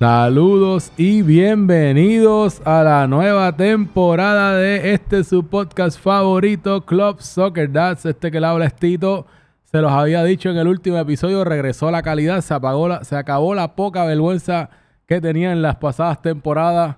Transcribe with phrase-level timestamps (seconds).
[0.00, 8.06] Saludos y bienvenidos a la nueva temporada de este su podcast favorito, Club Soccer Dads.
[8.06, 9.26] Este que le habla es Tito.
[9.64, 13.14] Se los había dicho en el último episodio, regresó la calidad, se, apagó la, se
[13.14, 14.70] acabó la poca vergüenza
[15.04, 16.96] que tenía en las pasadas temporadas.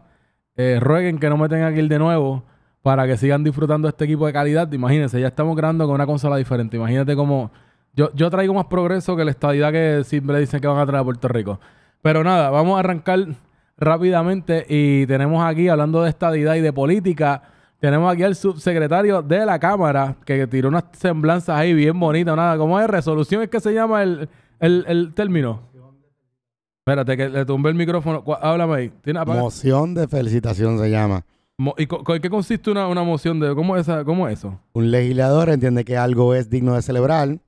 [0.55, 2.45] Eh, rueguen que no me tengan que ir de nuevo
[2.83, 4.71] para que sigan disfrutando este equipo de calidad.
[4.71, 6.77] Imagínense, ya estamos grabando con una consola diferente.
[6.77, 7.51] Imagínate cómo
[7.97, 11.01] yo, yo traigo más progreso que la estadidad que siempre dicen que van a traer
[11.01, 11.59] a Puerto Rico.
[12.03, 13.27] Pero nada, vamos a arrancar
[13.77, 17.43] rápidamente y tenemos aquí, hablando de estadidad y de política,
[17.81, 22.37] tenemos aquí al subsecretario de la Cámara que tiró unas semblanzas ahí bien bonitas.
[22.37, 22.87] Nada, ¿cómo es?
[22.89, 24.29] Resolución es que se llama el,
[24.61, 25.63] el, el término.
[26.85, 28.25] Espérate, que le tumbé el micrófono.
[28.41, 28.93] Háblame ahí.
[29.03, 31.25] ¿Tiene apaga- Moción de felicitación se llama.
[31.77, 34.59] ¿Y qué consiste una, una moción de cómo es, esa- cómo es eso?
[34.73, 37.39] Un legislador entiende que algo es digno de celebrar.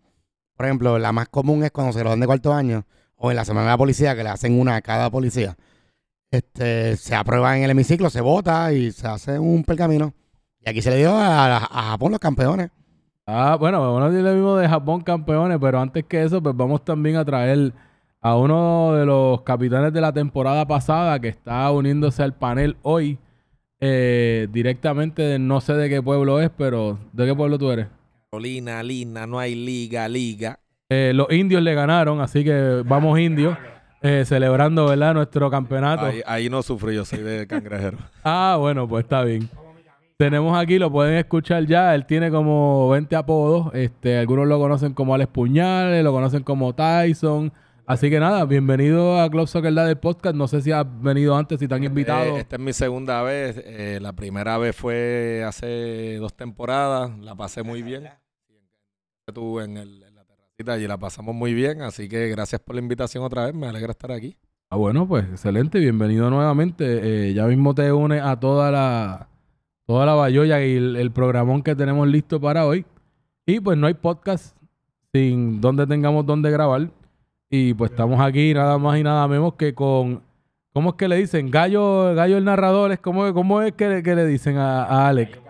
[0.57, 2.85] Por ejemplo, la más común es cuando se gradúan de cuarto año
[3.25, 5.57] o en la semana de la policía, que le hacen una a cada policía.
[6.31, 10.13] Este, se aprueba en el hemiciclo, se vota y se hace un pergamino.
[10.61, 12.71] Y aquí se le dio a, a Japón los campeones.
[13.27, 16.55] Ah, bueno, vamos a decir lo mismo de Japón campeones, pero antes que eso, pues
[16.55, 17.73] vamos también a traer
[18.21, 23.19] a uno de los capitanes de la temporada pasada que está uniéndose al panel hoy,
[23.81, 27.87] eh, directamente de no sé de qué pueblo es, pero ¿de qué pueblo tú eres?
[28.31, 30.61] Carolina, Lina, no hay liga, liga.
[30.89, 33.57] Eh, los indios le ganaron, así que vamos indios,
[34.03, 35.15] eh, celebrando, ¿verdad?
[35.15, 36.07] Nuestro campeonato.
[36.07, 37.99] Ahí, ahí no sufrí, yo soy de cangrejero.
[38.25, 39.49] Ah, bueno, pues está bien.
[40.17, 41.95] Tenemos aquí, lo pueden escuchar ya.
[41.95, 43.75] Él tiene como 20 apodos.
[43.75, 47.53] Este, algunos lo conocen como Alex Puñales, lo conocen como Tyson.
[47.87, 50.37] Así que nada, bienvenido a Club Soccer del podcast.
[50.37, 52.37] No sé si has venido antes, si te han invitado.
[52.37, 53.61] Eh, esta es mi segunda vez.
[53.65, 57.11] eh, la primera vez fue hace dos temporadas.
[57.19, 58.09] La pasé muy bien.
[59.27, 60.05] Estuve en, el-
[60.59, 61.83] y la pasamos muy bien.
[61.83, 63.55] Así que gracias por la invitación otra vez.
[63.55, 64.37] Me alegra estar aquí.
[64.71, 67.29] Ah, bueno, pues excelente, bienvenido nuevamente.
[67.29, 69.29] Eh, ya mismo te une a toda la
[69.87, 72.87] toda la bayolla y el, el programón que tenemos listo para hoy.
[73.47, 74.57] Y pues no hay podcast
[75.13, 76.89] sin donde tengamos donde grabar.
[77.51, 80.23] Y pues estamos aquí nada más y nada menos que con
[80.73, 81.51] ¿cómo es que le dicen?
[81.51, 85.44] Gallo, Gallo el narrador, es como cómo es que, que le dicen a, a Alex?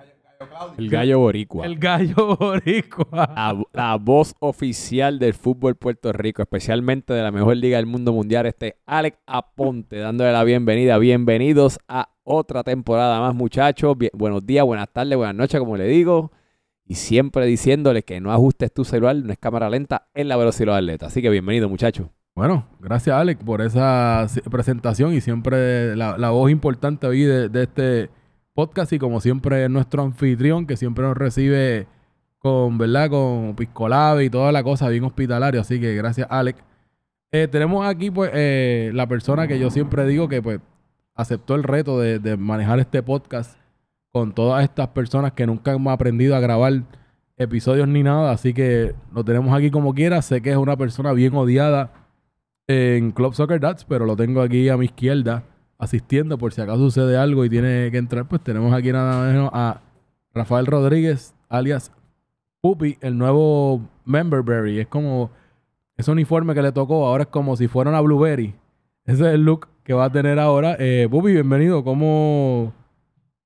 [0.78, 1.66] El gallo boricua.
[1.66, 3.06] El gallo boricua.
[3.12, 8.12] La, la voz oficial del fútbol Puerto Rico, especialmente de la mejor liga del mundo
[8.12, 10.98] mundial, este Alex Aponte, dándole la bienvenida.
[10.98, 13.96] Bienvenidos a otra temporada más, muchachos.
[13.96, 16.32] Bien- buenos días, buenas tardes, buenas noches, como le digo.
[16.86, 20.76] Y siempre diciéndoles que no ajustes tu celular, no es cámara lenta, en la velocidad
[20.76, 21.06] atleta.
[21.06, 22.08] Así que bienvenido, muchachos.
[22.34, 27.62] Bueno, gracias Alex por esa presentación y siempre la, la voz importante hoy de, de
[27.62, 28.10] este
[28.54, 31.86] podcast y como siempre es nuestro anfitrión que siempre nos recibe
[32.38, 33.10] con, ¿verdad?
[33.10, 35.60] Con piscolave y toda la cosa bien hospitalario.
[35.60, 36.62] Así que gracias Alex.
[37.32, 40.60] Eh, tenemos aquí pues eh, la persona que yo siempre digo que pues
[41.14, 43.58] aceptó el reto de, manejar este podcast
[44.12, 46.84] con todas estas personas que nunca hemos aprendido a grabar
[47.36, 48.30] episodios ni nada.
[48.30, 50.22] Así que lo tenemos aquí como quiera.
[50.22, 51.92] Sé que es una persona bien odiada
[52.68, 55.42] en Club Soccer Dads, pero lo tengo aquí a mi izquierda
[55.78, 58.26] asistiendo por si acaso sucede algo y tiene que entrar.
[58.28, 59.80] Pues tenemos aquí nada menos a
[60.32, 61.92] Rafael Rodríguez, alias
[62.60, 64.80] Pupi, el nuevo Memberberry.
[64.80, 65.30] Es como
[65.96, 68.54] ese uniforme que le tocó, ahora es como si fuera una Blueberry.
[69.04, 70.76] Ese es el look que va a tener ahora.
[70.78, 71.84] Eh, Pupi, bienvenido.
[71.84, 72.72] ¿Cómo,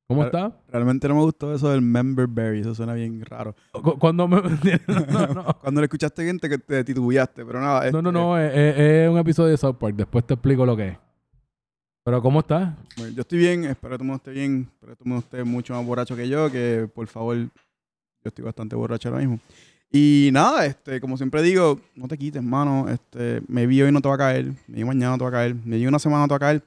[0.06, 0.52] cómo está?
[0.68, 3.56] Realmente no me gustó eso del member berry, eso suena bien raro.
[3.72, 4.40] Cu- Cuando me...
[4.86, 5.44] no, no, no.
[5.60, 7.90] Cuando le escuchaste gente que te titubeaste, pero nada.
[7.90, 9.96] No, no, este, no, es, es- es un episodio de South Park.
[9.96, 10.98] Después te explico lo que es.
[12.08, 12.74] Pero ¿cómo estás?
[13.14, 15.74] yo estoy bien, espero que todo el mundo bien, espero que todo el mundo mucho
[15.74, 17.50] más borracho que yo, que por favor, yo
[18.24, 19.38] estoy bastante borracho ahora mismo.
[19.92, 22.88] Y nada, este, como siempre digo, no te quites, mano.
[22.88, 25.28] Este, me vi hoy no te va a caer, me vi mañana no te va
[25.28, 26.62] a caer, me vi una semana no te va a caer,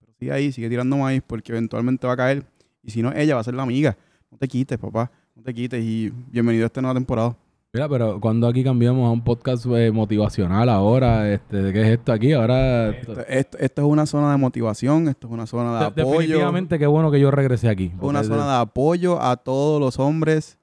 [0.00, 2.42] pero sigue ahí, sigue tirando maíz porque eventualmente va a caer.
[2.82, 3.98] Y si no, ella va a ser la amiga.
[4.30, 7.36] No te quites, papá, no te quites y bienvenido a esta nueva temporada.
[7.72, 11.88] Mira, pero cuando aquí cambiamos a un podcast eh, motivacional ahora, este, ¿de ¿qué es
[11.98, 12.32] esto aquí?
[12.32, 12.88] Ahora...
[12.88, 16.18] Esto, esto- esto es una zona de motivación, esto es una zona de de- apoyo.
[16.20, 17.92] definitivamente qué bueno que yo regresé aquí.
[17.94, 20.58] Es una zona de apoyo a todos los hombres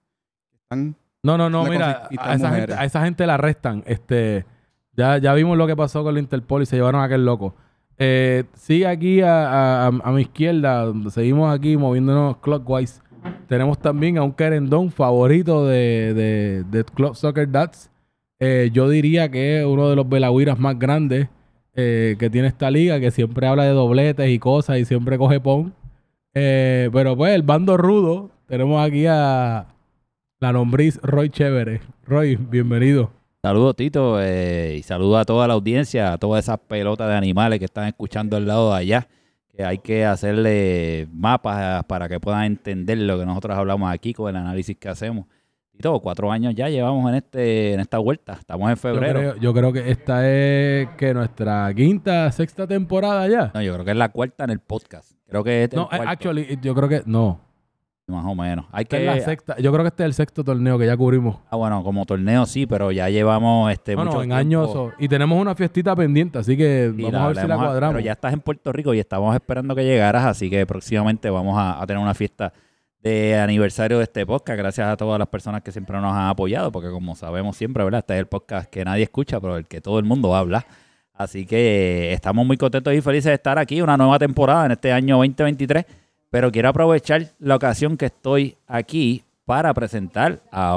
[0.49, 0.95] que están.
[1.21, 3.83] No, no, no, mira, a esa, gente, a esa gente la arrestan.
[3.85, 4.45] Este,
[4.97, 7.53] ya, ya vimos lo que pasó con la Interpol y se llevaron a aquel loco.
[7.99, 13.01] Eh, sigue aquí a, a- a- a mi izquierda, seguimos aquí moviéndonos clockwise.
[13.47, 17.89] Tenemos también a un querendón favorito de, de, de Club Soccer Dads.
[18.39, 21.29] Eh, yo diría que es uno de los velagüiras más grandes
[21.75, 25.39] eh, que tiene esta liga, que siempre habla de dobletes y cosas y siempre coge
[25.39, 25.73] pon.
[26.33, 29.67] Eh, pero pues el bando rudo, tenemos aquí a
[30.39, 31.81] la lombriz Roy Chévere.
[32.05, 33.11] Roy, bienvenido.
[33.41, 37.65] Saludos, Tito, y saludos a toda la audiencia, a todas esas pelotas de animales que
[37.65, 39.07] están escuchando al lado de allá,
[39.55, 44.29] que hay que hacerle mapas para que puedan entender lo que nosotros hablamos aquí con
[44.29, 45.25] el análisis que hacemos.
[45.71, 49.19] Tito, cuatro años ya llevamos en este en esta vuelta, estamos en Yo febrero.
[49.19, 53.51] creo, yo creo que esta es que nuestra quinta, sexta temporada ya.
[53.53, 55.13] No, yo creo que es la cuarta en el podcast.
[55.27, 57.39] Creo que es el No, eh, cuarto, actually, yo creo que no.
[58.07, 58.65] Más o menos.
[58.71, 59.55] Hay que es la sexta.
[59.57, 61.37] Yo creo que este es el sexto torneo que ya cubrimos.
[61.49, 64.39] Ah, bueno, como torneo sí, pero ya llevamos este Bueno, mucho en tiempo.
[64.39, 64.69] años.
[64.75, 67.95] o- Y tenemos una fiestita pendiente, así que vamos a ver si la cuadramos.
[67.95, 71.57] Pero ya estás en Puerto Rico y estamos esperando que llegaras, así que próximamente vamos
[71.57, 72.51] a, a tener una fiesta
[73.01, 74.57] de aniversario de este podcast.
[74.57, 77.99] Gracias a todas las personas que siempre nos han apoyado, porque como sabemos siempre, ¿verdad?
[77.99, 80.65] Este es el podcast que nadie escucha, pero el que todo el mundo habla.
[81.13, 84.91] Así que estamos muy contentos y felices de estar aquí, una nueva temporada en este
[84.91, 85.85] año 2023.
[86.33, 90.73] Pero quiero aprovechar la ocasión que estoy aquí para presentar a-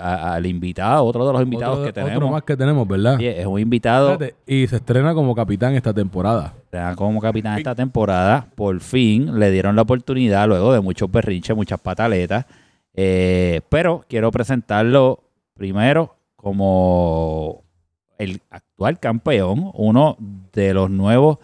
[0.00, 2.30] a- al invitado, otro de los invitados otro, que otro tenemos.
[2.32, 3.20] más que tenemos, ¿verdad?
[3.20, 6.54] Es un invitado Espérate, Y se estrena como capitán esta temporada.
[6.72, 8.48] sea, como capitán esta temporada.
[8.56, 12.46] Por fin le dieron la oportunidad luego de muchos berrinches, muchas pataletas.
[12.94, 15.20] Eh, pero quiero presentarlo
[15.54, 17.62] primero como
[18.18, 20.16] el actual campeón, uno
[20.52, 21.38] de los nuevos,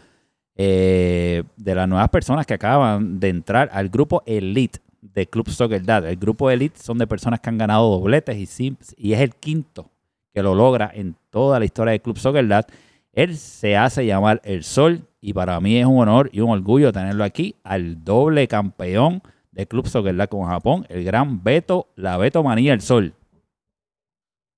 [0.65, 5.85] eh, de las nuevas personas que acaban de entrar al grupo Elite de Club Soccer
[5.85, 6.07] Dad.
[6.09, 9.35] El grupo Elite son de personas que han ganado dobletes y, sim- y es el
[9.35, 9.91] quinto
[10.33, 12.67] que lo logra en toda la historia de Club Soccer Dad.
[13.13, 16.93] Él se hace llamar El Sol y para mí es un honor y un orgullo
[16.93, 19.21] tenerlo aquí al doble campeón
[19.51, 23.13] de Club Soccer Dad con Japón, el gran Beto, la Beto Manía El Sol.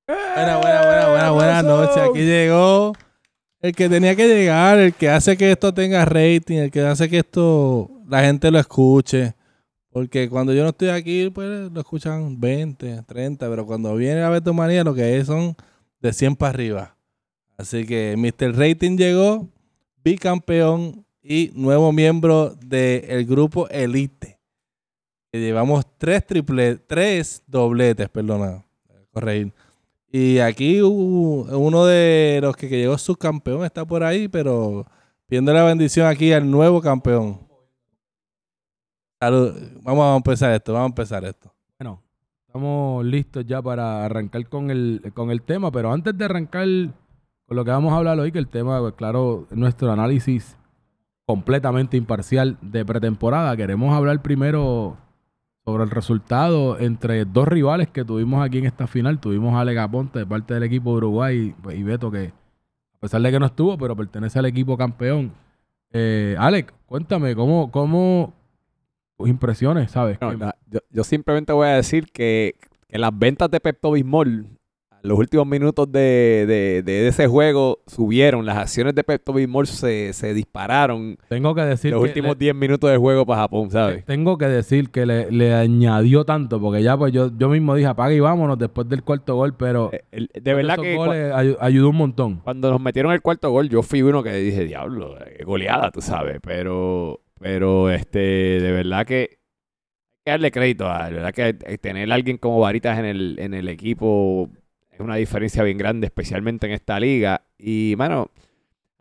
[0.06, 1.96] Buena, buena, buena, buena, buenas noches.
[1.96, 2.92] Aquí llegó
[3.64, 7.08] el que tenía que llegar, el que hace que esto tenga rating, el que hace
[7.08, 9.34] que esto la gente lo escuche.
[9.88, 14.28] Porque cuando yo no estoy aquí, pues lo escuchan 20, 30, pero cuando viene a
[14.28, 15.56] Beto Manía, lo que es son
[15.98, 16.96] de 100 para arriba.
[17.56, 18.54] Así que Mr.
[18.54, 19.48] Rating llegó,
[20.04, 24.38] bicampeón y nuevo miembro del grupo Elite.
[25.32, 28.62] Llevamos tres triple, tres dobletes, perdona,
[29.10, 29.54] corregir.
[30.16, 34.86] Y aquí uno de los que, que llegó subcampeón está por ahí, pero
[35.26, 37.40] pidiendo la bendición aquí al nuevo campeón.
[39.20, 41.52] Vamos a empezar esto, vamos a empezar esto.
[41.80, 42.00] Bueno,
[42.46, 46.68] estamos listos ya para arrancar con el, con el tema, pero antes de arrancar
[47.46, 50.56] con lo que vamos a hablar hoy, que el tema, pues, claro, es nuestro análisis
[51.26, 54.96] completamente imparcial de pretemporada, queremos hablar primero
[55.64, 59.18] sobre el resultado entre dos rivales que tuvimos aquí en esta final.
[59.18, 62.32] Tuvimos a Ale Aponte de parte del equipo de Uruguay y Beto, que
[62.92, 65.32] a pesar de que no estuvo, pero pertenece al equipo campeón.
[65.90, 68.34] Eh, Alex, cuéntame, ¿cómo, cómo
[69.16, 70.20] tus impresiones, sabes?
[70.20, 70.32] No,
[70.66, 72.56] yo, yo simplemente voy a decir que,
[72.88, 74.46] que las ventas de Pepto Bismol,
[75.04, 78.44] los últimos minutos de, de- de ese juego, subieron.
[78.46, 82.38] Las acciones de Pepto Bismol se, se dispararon tengo que decir los que últimos le-
[82.46, 84.04] 10 minutos de juego para Japón, ¿sabes?
[84.06, 87.86] Tengo que decir que le, le añadió tanto, porque ya pues yo, yo mismo dije
[87.88, 91.32] apaga y vámonos después del cuarto gol, pero Eh, el- de después verdad que goles
[91.60, 92.40] ayudó un montón.
[92.42, 96.00] cuando nos metieron el cuarto gol, yo fui uno que dije, diablo, qué goleada, tú
[96.00, 96.38] sabes.
[96.42, 99.28] Pero, pero este, de verdad que hay
[100.24, 103.36] que darle crédito a, de verdad que eh, tener a alguien como Varitas en el,
[103.38, 104.48] en el equipo
[104.94, 107.42] es una diferencia bien grande, especialmente en esta liga.
[107.58, 108.30] Y, mano,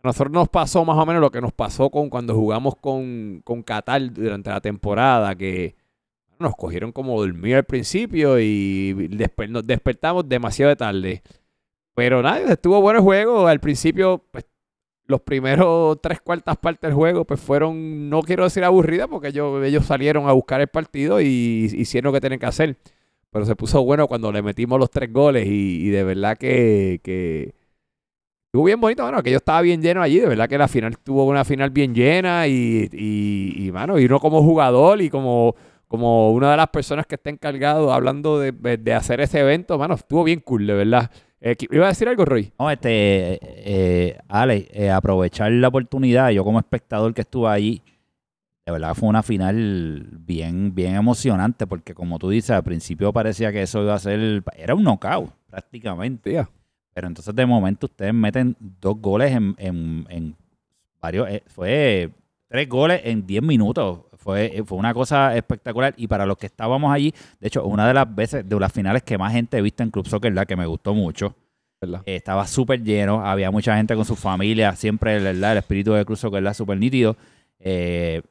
[0.02, 3.40] a nosotros nos pasó más o menos lo que nos pasó con cuando jugamos con,
[3.44, 5.76] con Qatar durante la temporada, que
[6.38, 11.22] nos cogieron como dormidos al principio y después nos despertamos demasiado de tarde.
[11.94, 13.46] Pero nada, estuvo bueno el juego.
[13.46, 14.44] Al principio, pues,
[15.06, 19.64] los primeros tres cuartas partes del juego, pues fueron, no quiero decir aburridas, porque ellos,
[19.64, 22.76] ellos salieron a buscar el partido y hicieron lo que tenían que hacer.
[23.34, 27.52] Pero se puso bueno cuando le metimos los tres goles y, de verdad que,
[28.46, 29.02] estuvo bien bonito.
[29.02, 30.20] Bueno, que yo estaba bien lleno allí.
[30.20, 34.40] De verdad que la final tuvo una final bien llena y, mano, y uno como
[34.40, 35.56] jugador y como,
[35.88, 39.94] como una de las personas que está encargado hablando de, de hacer ese evento, mano,
[39.94, 41.10] estuvo bien cool, de verdad.
[41.40, 42.52] Eh, ¿Iba a decir algo, Roy?
[42.56, 47.82] No, este, eh, Ale, eh, aprovechar la oportunidad, yo como espectador que estuve allí,
[48.66, 53.52] de verdad fue una final bien, bien emocionante, porque como tú dices, al principio parecía
[53.52, 56.46] que eso iba a ser, era un knockout prácticamente.
[56.94, 60.36] Pero entonces de momento ustedes meten dos goles en, en- en
[61.00, 62.10] varios, eh, fue
[62.48, 64.00] tres goles en 10 minutos.
[64.16, 65.92] Fue, fue una cosa espectacular.
[65.98, 69.02] Y para los que estábamos allí, de hecho, una de las veces, de las finales
[69.02, 71.34] que más gente he visto en Club Soccer, la que me gustó mucho.
[72.06, 75.52] Eh, estaba súper lleno, había mucha gente con su familia, siempre ¿verdad?
[75.52, 77.16] el espíritu de Club Soccer súper nítido.
[77.58, 78.22] Eh,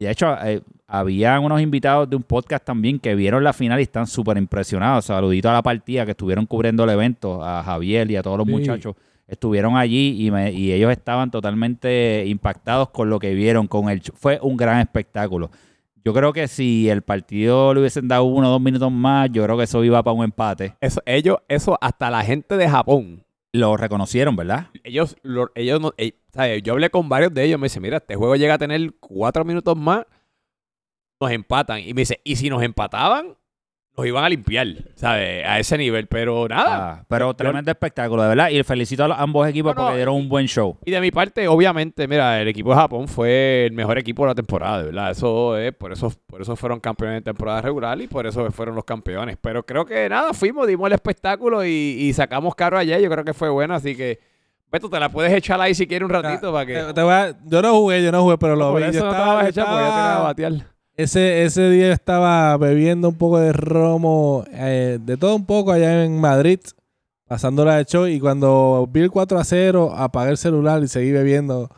[0.00, 3.78] Y de hecho, eh, habían unos invitados de un podcast también que vieron la final
[3.78, 5.04] y están súper impresionados.
[5.04, 8.46] Saludito a la partida que estuvieron cubriendo el evento, a Javier y a todos los
[8.46, 8.52] Sí.
[8.52, 8.96] muchachos.
[9.28, 13.68] Estuvieron allí y, me- y ellos estaban totalmente impactados con lo que vieron.
[13.68, 15.50] con el Fue un gran espectáculo.
[16.02, 19.44] Yo creo que si el partido le hubiesen dado uno o dos minutos más, yo
[19.44, 20.74] creo que eso iba para un empate.
[20.80, 24.68] Eso, ellos, eso, hasta la gente de Japón, Lo reconocieron, ¿verdad?
[24.84, 26.62] ellos, lo- ellos no, ey, ¿sabes?
[26.62, 29.44] Yo hablé con varios de ellos, me dice, mira, este juego llega a tener cuatro
[29.44, 30.04] minutos más,
[31.20, 31.80] nos empatan.
[31.80, 33.36] Y me dice, y si nos empataban,
[33.96, 35.44] nos iban a limpiar, ¿sabes?
[35.44, 36.92] A ese nivel, pero nada.
[37.00, 38.48] Ah, pero tremendo espectáculo, de verdad.
[38.50, 40.78] Y felicito a ambos equipos porque dieron un buen show.
[40.84, 44.28] Y de mi parte, obviamente, mira, el equipo de Japón fue el mejor equipo de
[44.28, 45.10] la temporada, de verdad.
[45.10, 48.74] Eso es, por eso, por eso fueron campeones de temporada regular y por eso fueron
[48.74, 49.36] los campeones.
[49.40, 53.00] Pero creo que nada, fuimos, dimos el espectáculo y, y sacamos caro ayer.
[53.02, 54.29] Yo creo que fue bueno, así que
[54.72, 56.74] Beto, te la puedes echar ahí si quieres un ratito para que.
[56.74, 58.88] Te- te voy a- yo no jugué, yo no jugué, pero lo por vi.
[58.88, 60.14] eso Yo no te estaba- la vas a yo echar porque ya te la estaba-
[60.14, 60.52] vas a batear.
[60.96, 66.04] Ese, ese día estaba bebiendo un poco de romo, eh, de todo un poco allá
[66.04, 66.60] en Madrid,
[67.26, 68.06] pasándola de show.
[68.06, 71.68] Y cuando vi el 4 a 0, apagué el celular y seguí bebiendo.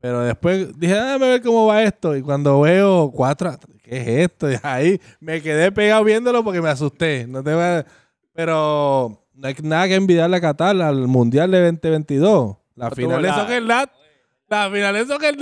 [0.00, 2.16] Pero después dije, "Ah, déjame ver cómo va esto.
[2.16, 4.48] Y cuando veo 4 a ¿qué es esto?
[4.52, 7.26] Y ahí me quedé pegado viéndolo porque me asusté.
[7.28, 7.86] No te voy a-
[8.34, 12.56] Pero no hay nada que envidiarle a Qatar al Mundial de 2022.
[12.74, 15.36] La final de Soccer la final de Soccer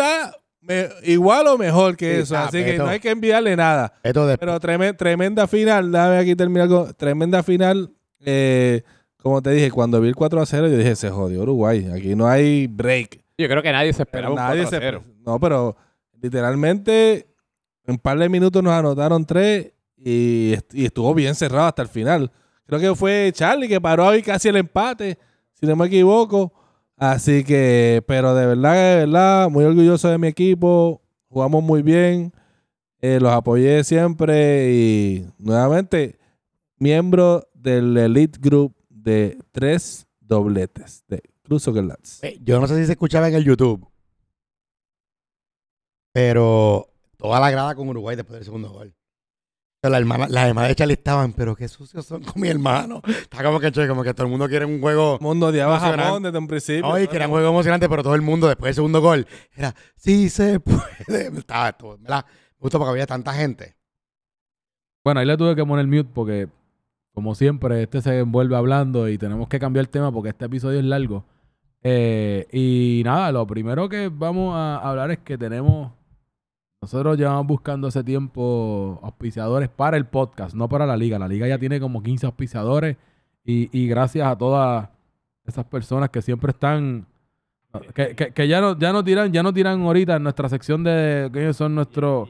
[0.60, 2.34] me- igual o mejor que Sí, eso.
[2.34, 3.92] está, Así que no hay que enviarle nada.
[4.02, 7.90] Esto de, Pero tremen- tremenda final, déjame aquí terminar con tremenda final.
[8.26, 8.82] eh,
[9.22, 11.88] como te dije, cuando vi el 4 a 0, yo dije, se jodió Uruguay.
[11.94, 13.20] Aquí no hay break.
[13.36, 15.02] Yo creo que nadie se esperaba un Nadie 4 se- 0.
[15.26, 15.76] No, pero
[16.22, 17.26] literalmente
[17.86, 22.30] en un par de minutos nos anotaron tres y estuvo bien cerrado hasta el final.
[22.66, 25.18] Creo que fue Charlie que paró ahí casi el empate,
[25.52, 26.52] si no me equivoco.
[26.96, 31.02] Así que, pero de verdad, de verdad, muy orgulloso de mi equipo.
[31.28, 32.32] Jugamos muy bien.
[33.00, 36.18] eh, los apoyé siempre y nuevamente
[36.78, 42.24] miembro del Elite Group de tres dobletes de Cruz Lads.
[42.24, 43.86] Eh, Yo no sé si se escuchaba en el YouTube,
[46.12, 48.94] pero toda la grada con Uruguay después del segundo gol.
[49.88, 53.02] La hermana, las hermanas de Charlie estaban, pero qué sucios son con mi hermano.
[53.06, 55.18] Está como que, che, como que todo el mundo quiere un juego.
[55.20, 56.04] Mundo odiaba a Emocionante.
[56.04, 56.88] Japón desde un principio.
[56.88, 60.30] Hoy querían un juego emocionante, pero todo el mundo después del segundo gol era, sí
[60.30, 60.80] se puede.
[61.36, 62.24] Estaba esto, ¿verdad?
[62.58, 63.76] Gustó porque había tanta gente.
[65.04, 66.48] Bueno, ahí le tuve que poner mute porque,
[67.12, 70.78] como siempre, este se envuelve hablando y tenemos que cambiar el tema porque este episodio
[70.78, 71.26] es largo.
[71.82, 75.92] Eh, y nada, lo primero que vamos a hablar es que tenemos.
[76.84, 81.18] Nosotros llevamos buscando hace tiempo auspiciadores para el podcast, no para la liga.
[81.18, 82.98] La liga ya tiene como 15 auspiciadores
[83.42, 84.90] y, gracias a todas
[85.46, 87.06] esas personas que siempre están.
[87.94, 91.56] Que, ya no, ya no tiran, ya no tiran ahorita en nuestra sección de ellos
[91.56, 92.28] son nuestros.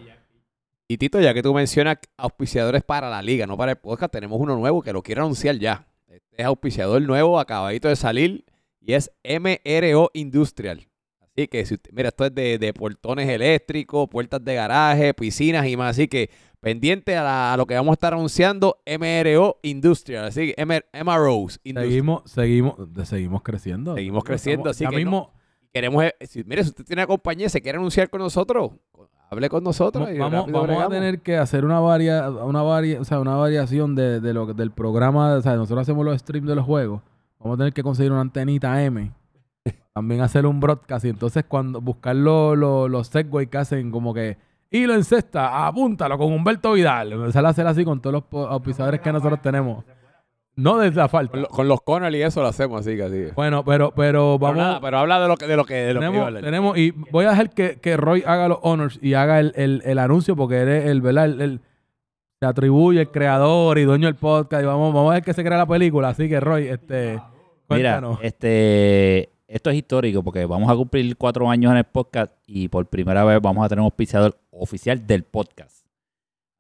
[0.86, 4.38] Y Tito, ya que tú mencionas auspiciadores para la liga, no para el podcast, tenemos
[4.38, 5.84] uno nuevo que lo quiero anunciar ya.
[6.06, 8.44] Este es auspiciador nuevo, acabadito de salir,
[8.80, 10.86] y es MRO Industrial.
[11.36, 15.66] Así que, si usted- mira, esto es de, de portones eléctricos, puertas de garaje, piscinas
[15.66, 15.90] y más.
[15.90, 20.24] Así que, pendiente a, la- a lo que vamos a estar anunciando, MRO Industrial.
[20.26, 21.90] Así que, MR MROs Industrial.
[21.90, 22.74] Seguimos, seguimos,
[23.08, 23.94] seguimos creciendo.
[23.96, 25.30] Seguimos creciendo, Estamos- así que mismo
[25.72, 28.70] Queremos, eh, si, mire, si usted tiene una compañía y se quiere anunciar con nosotros,
[29.28, 30.08] hable con nosotros.
[30.20, 33.96] vamos, y vamos, a tener que hacer una varia, una varia, o sea, una variación
[33.96, 35.34] de, de lo, del programa.
[35.34, 37.02] O sea, nosotros hacemos los streams de los juegos.
[37.40, 39.10] Vamos a tener que conseguir una antenita M.
[39.92, 41.04] También hacer un broadcast.
[41.04, 44.36] Y entonces cuando buscar los los los segways que hacen como que
[44.70, 47.12] hilo en cesta, apúntalo con Humberto Vidal.
[47.12, 49.84] Empezar a hacer así con todos los auspiciadores que nosotros tenemos.
[50.56, 51.32] No desde la falta.
[51.32, 53.24] Con, lo- con los Connell y eso lo hacemos así, que así.
[53.34, 54.56] Bueno, pero, pero Pero, vamos.
[54.56, 56.26] nada, pero habla de lo que de lo que de lo que iba a tenemos,
[56.28, 56.42] hablar.
[56.44, 59.82] tenemos, y voy a dejar que, que Roy haga los honors y haga el, el,
[59.84, 61.24] el anuncio porque eres el, ¿verdad?
[61.26, 61.60] El, el-
[62.40, 65.42] se atribuye el creador y dueño del podcast y vamos, vamos a ver que se
[65.44, 66.08] crea la película.
[66.10, 68.18] Así que Roy, este, Mira, cuéntanos.
[68.22, 72.86] este, esto es histórico porque vamos a cumplir cuatro años en el podcast y por
[72.86, 75.86] primera vez vamos a tener un auspiciador oficial del podcast.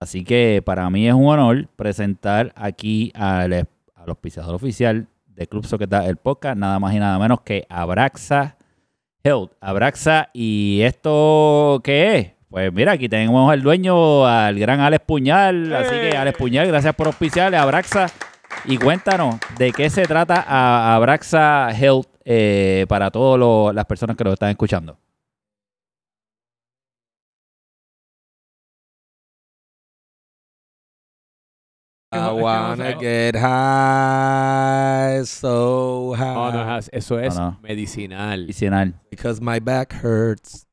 [0.00, 5.66] Así que para mí es un honor presentar aquí al, al auspiciador oficial de Club
[5.66, 8.56] Soccer Da- el podcast, nada más y nada menos que Abraxa
[9.24, 9.52] Health.
[9.60, 12.30] Abraxa, ¿y esto qué es?
[12.50, 15.72] Pues mira, aquí tenemos al dueño, al gran Alex Puñal.
[15.74, 17.56] Así que Alex Puñal, gracias por auspiciarle.
[17.56, 18.06] Abraxa.
[18.66, 24.24] Y cuéntanos de qué se trata a- Abraxa Health eh, para todas las personas que
[24.24, 24.98] lo están escuchando.
[32.12, 36.34] I wanna get high, so high.
[36.34, 36.78] No, no.
[36.92, 37.58] Eso es No, no.
[37.60, 38.44] medicinal.
[38.44, 38.94] Adicional.
[39.10, 40.64] Because my back hurts.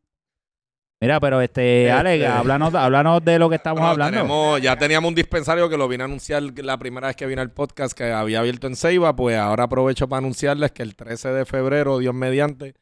[1.01, 4.11] Mira, pero este, Este- Alex, háblanos, háblanos de lo que estamos hablando.
[4.19, 7.41] tenemos- ya teníamos un dispensario que lo vine a anunciar la primera vez que vine
[7.41, 11.29] al podcast que había abierto en Ceiba, pues ahora aprovecho para anunciarles que el 13
[11.29, 12.75] de febrero, Dios mediante,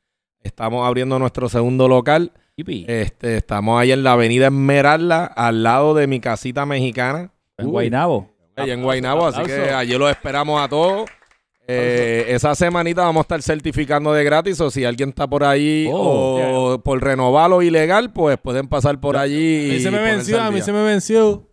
[0.44, 2.34] estamos abriendo nuestro segundo local.
[2.58, 7.70] Yipi, Este, estamos ahí en la avenida Esmeralda, al lado de mi casita mexicana, en
[7.70, 8.30] Guaynabo.
[8.58, 11.10] ahí en Guaynabo, así que allí los esperamos a todos.
[11.72, 15.88] Eh, esa semanita vamos a estar certificando de gratis o si alguien está por ahí
[15.92, 16.74] Oh.
[16.74, 19.70] o por renovarlo ilegal, pues pueden pasar por allí.
[19.70, 21.46] A mí y se me venció, a mí se me venció.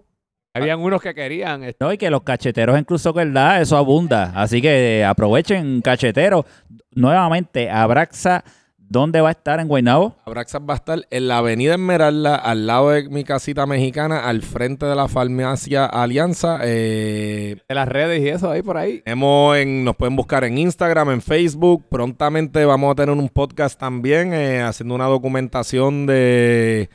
[0.55, 1.65] Habían unos que querían.
[1.65, 3.61] este, No, y que los cacheteros Cruz ¿verdad?
[3.61, 4.33] Eso abunda.
[4.35, 6.47] Así que eh, aprovechen, cacheteros.
[6.93, 8.43] Nuevamente, Abraxa,
[8.89, 10.17] ¿dónde va a estar en Guaynabo?
[10.25, 14.43] Abraxas va a estar en la avenida Esmeralda, al lado de mi casita mexicana, al
[14.43, 16.59] frente de la farmacia Alianza.
[16.63, 19.03] Eh, de las redes y eso ahí por ahí.
[19.05, 21.85] Hemos en- nos pueden buscar en Instagram, en Facebook.
[21.89, 26.89] Prontamente vamos a tener un podcast también, eh, haciendo una documentación de...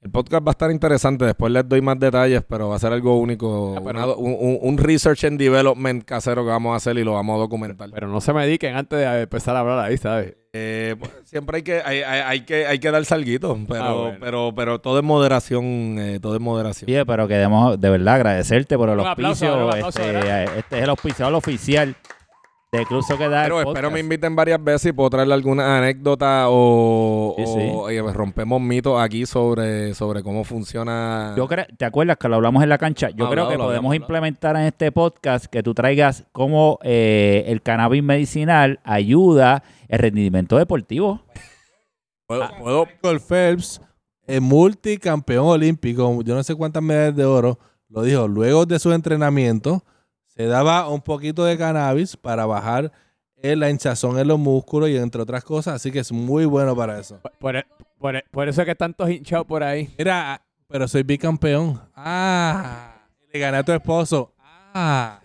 [0.00, 2.92] El podcast va a estar interesante, después les doy más detalles, pero va a ser
[2.92, 3.74] algo único.
[3.76, 7.14] Ah, pero- un, un- un research and development casero que vamos a hacer y lo
[7.14, 7.90] vamos a documentar.
[7.92, 10.36] Pero no se me dediquen antes de empezar a hablar ahí, ¿sabes?
[10.52, 13.92] Eh, pues, siempre hay que, hay, hay- hay que, hay que dar salguito, pero, Ah,
[13.92, 14.18] bueno.
[14.20, 15.64] pero, pero todo es moderación,
[15.98, 16.88] eh, todo es moderación.
[16.88, 19.68] Oye, pero queremos de verdad agradecerte por el Un auspicio.
[19.68, 21.96] aplauso, este, este es el auspiciador oficial
[22.70, 23.92] de que da el Pero espero podcast.
[23.94, 29.00] me inviten varias veces y puedo traerle alguna anécdota o, Sí, o- y rompemos mitos
[29.00, 31.32] aquí sobre, sobre cómo funciona.
[31.34, 33.08] Yo creo, ¿te acuerdas que lo hablamos en la cancha?
[33.08, 37.62] Yo Ah, creo que podemos implementar en este podcast que tú traigas cómo eh, el
[37.62, 41.22] cannabis medicinal ayuda el rendimiento deportivo.
[42.26, 43.80] puedo, puedo- Michael Phelps,
[44.26, 47.58] el multicampeón olímpico, yo no sé cuántas medallas de oro,
[47.88, 49.82] lo dijo, luego de su entrenamiento,
[50.38, 52.92] se daba un poquito de cannabis para bajar
[53.42, 56.74] eh, la hinchazón en los músculos y entre otras cosas, así que es muy bueno
[56.76, 57.18] para eso.
[57.20, 57.66] Por, por-
[57.98, 59.92] por- por eso es que están todos hinchados por ahí.
[59.98, 61.80] Mira, pero soy bicampeón.
[61.96, 64.32] Ah, le gané a tu esposo.
[64.38, 65.20] Ah.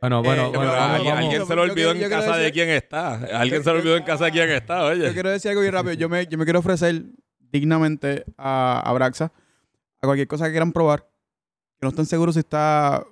[0.00, 1.24] Bueno, bueno, Eh, bueno, alguien, vamos.
[1.24, 3.14] alguien se lo Yo olvidó en yo casa de quién está.
[3.40, 5.12] Alguien se lo olvidó en casa de quién está, Yo oye.
[5.12, 5.94] quiero decir algo bien rápido.
[5.94, 7.02] Yo me, yo me quiero ofrecer
[7.50, 9.32] dignamente a, a Braxa
[10.00, 11.00] a cualquier cosa que quieran probar.
[11.00, 13.04] Que no estén seguros si está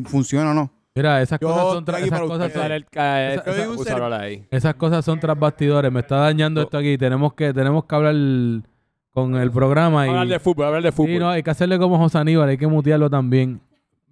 [0.00, 0.70] si funciona o no.
[0.94, 3.88] Mira, esas Yo cosas son, estoy tra- aquí esas para cosas ustedes.
[3.98, 4.46] son- ahí.
[4.50, 5.92] esas cosas son tras bastidores.
[5.92, 6.96] Me está dañando esto aquí.
[6.96, 8.14] Tenemos que, tenemos que hablar
[9.12, 11.10] con el programa y Hablar de fútbol, hablar de fútbol.
[11.12, 13.60] Sí, no, hay que hacerle como José Aníbal, hay que mutearlo también.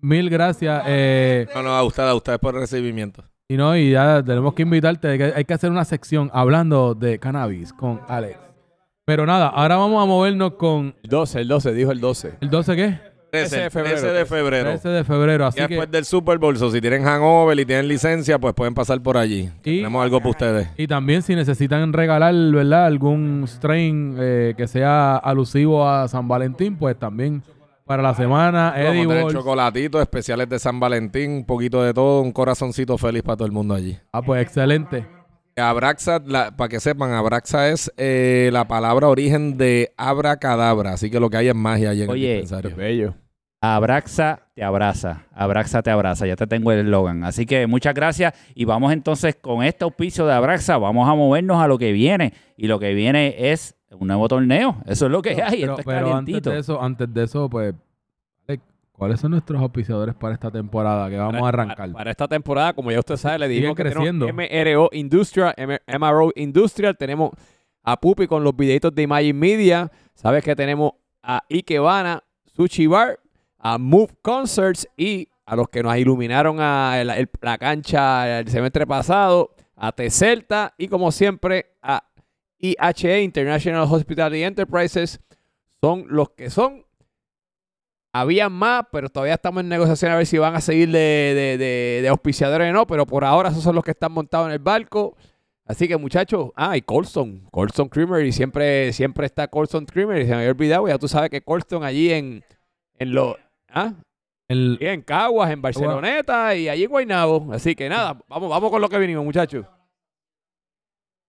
[0.00, 0.82] Mil gracias.
[0.86, 3.24] eh, No, no, a ustedes, a ustedes por el recibimiento.
[3.48, 5.08] y no, y ya tenemos que invitarte.
[5.08, 8.38] Hay que, hay que hacer una sección hablando de cannabis con Alex.
[9.06, 12.34] Pero nada, ahora vamos a movernos con El 12, el 12, dijo el 12.
[12.40, 12.98] el 12 qué?
[13.40, 13.96] 13 de febrero.
[14.00, 14.68] 13 de febrero.
[14.70, 15.44] 13 de febrero.
[15.44, 18.54] Y Así después que, del Super Bowl, so, si tienen hangover y tienen licencia, pues
[18.54, 19.50] pueden pasar por allí.
[19.64, 20.68] Y- Tenemos algo para ustedes.
[20.76, 22.86] y también si necesitan regalar, ¿verdad?
[22.86, 27.42] Algún strain eh, que sea alusivo a San Valentín, pues también
[27.86, 29.32] para la semana, Vamos a tener Edibles.
[29.34, 33.52] chocolatitos especiales de San Valentín, un poquito de todo, un corazoncito feliz para todo el
[33.52, 33.98] mundo allí.
[34.10, 35.06] Ah, pues excelente.
[35.56, 36.18] Abraxa,
[36.56, 41.36] para que sepan, Abraxa es eh, la palabra origen de abracadabra, así que lo que
[41.36, 42.76] hay es magia allí en Oye, el dispensario.
[42.76, 43.14] Bello.
[43.72, 45.22] Abraxa te abraza.
[45.32, 46.26] Abraxa te abraza.
[46.26, 47.24] Ya te tengo el eslogan.
[47.24, 48.34] Así que muchas gracias.
[48.54, 50.76] Y vamos entonces con este auspicio de Abraxa.
[50.78, 52.32] Vamos a movernos a lo que viene.
[52.56, 54.76] Y lo que viene es un nuevo torneo.
[54.86, 55.60] Eso es lo que hay.
[55.60, 56.50] Pero, Esto es pero antes calientito.
[56.50, 57.74] de eso, antes de eso, pues,
[58.92, 61.76] ¿cuáles son nuestros auspiciadores para esta temporada que vamos a arrancar?
[61.76, 64.26] Para, para esta temporada, como ya usted sabe, le dijimos que creciendo.
[64.26, 67.30] tenemos MRO Industrial, M- MRO Industrial, tenemos
[67.82, 72.22] a Pupi con los videitos de Imagine Media, sabes que tenemos a Ikebana,
[72.56, 73.18] Sushi Bar,
[73.64, 79.54] a Move Concerts y a los que nos iluminaron a la cancha el semestre pasado,
[79.74, 82.04] a T-Celta y como siempre a
[82.58, 85.18] IHE, International Hospitality Enterprises,
[85.80, 86.84] son los que son.
[88.12, 92.00] Había más, pero todavía estamos en negociación a ver si van a seguir de, de,
[92.02, 94.60] de- auspiciadores o no, pero por ahora esos son los que están montados en el
[94.60, 95.16] barco.
[95.66, 100.36] Así que muchachos, ah, y Colston, Colston Creamery, siempre, siempre está Colston Creamery, se me
[100.36, 102.44] había olvidado, ya tú sabes que Colston allí en,
[102.98, 103.34] en los,
[103.74, 103.92] ah,
[104.48, 107.52] El, en Caguas, en Barceloneta y allí en Guaynabo.
[107.52, 109.66] Así que nada, vamos, vamos con lo que vinimos, muchachos.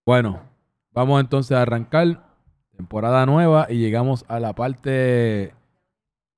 [0.06, 0.42] bueno,
[0.92, 2.24] vamos entonces a arrancar
[2.78, 5.54] temporada nueva y llegamos a la parte,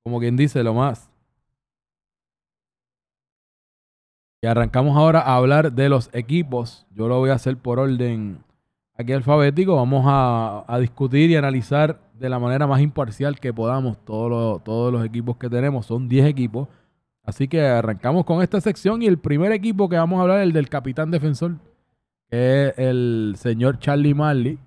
[0.04, 1.10] como quien dice, lo más.
[4.41, 6.86] Y arrancamos ahora a hablar de los equipos.
[6.91, 8.43] Yo lo voy a hacer por orden
[8.93, 9.76] aquí alfabético.
[9.76, 14.63] Vamos a, a discutir y analizar de la manera más imparcial que podamos todos los,
[14.63, 15.86] todos los equipos que tenemos.
[15.86, 16.67] Son 10 equipos.
[17.23, 20.43] Así que arrancamos con esta sección y el primer equipo que vamos a hablar es
[20.43, 21.56] el del capitán defensor,
[22.30, 24.58] que es el señor Charlie Marley.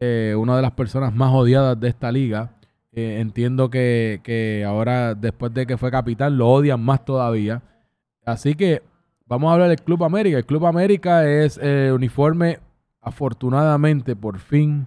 [0.00, 2.52] eh, una de las personas más odiadas de esta liga.
[2.92, 7.62] Eh, entiendo que, que ahora, después de que fue capitán, lo odian más todavía.
[8.24, 8.82] Así que
[9.26, 10.38] vamos a hablar del Club América.
[10.38, 12.58] El Club América es el uniforme,
[13.02, 14.86] afortunadamente, por fin,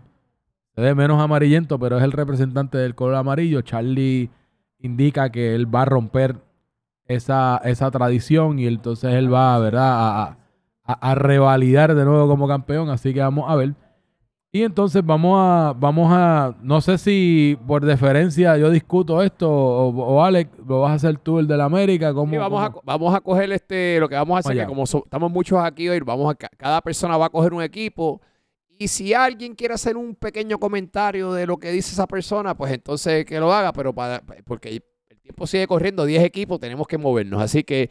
[0.76, 3.62] se ve menos amarillento, pero es el representante del color amarillo.
[3.62, 4.30] Charlie
[4.80, 6.38] indica que él va a romper
[7.06, 10.24] esa, esa tradición y entonces él va, ¿verdad?, a,
[10.86, 12.90] a- a revalidar de nuevo como campeón.
[12.90, 13.74] Así que vamos a ver.
[14.52, 19.90] Y entonces vamos a, vamos a, no sé si por deferencia yo discuto esto o,
[19.90, 22.14] o Alex, lo vas a hacer tú el del América.
[22.14, 22.82] ¿cómo, Sí, vamos, a, cómo?
[22.86, 25.90] vamos a coger este, lo que vamos a hacer, que como so- estamos muchos aquí
[25.90, 28.22] hoy, vamos a, ca- cada persona va a coger un equipo.
[28.84, 32.72] Y si alguien quiere hacer un pequeño comentario de lo que dice esa persona, pues
[32.74, 34.70] entonces que lo haga, pero para, porque
[35.10, 37.42] el tiempo sigue corriendo, 10 equipos, tenemos que movernos.
[37.42, 37.90] Así que,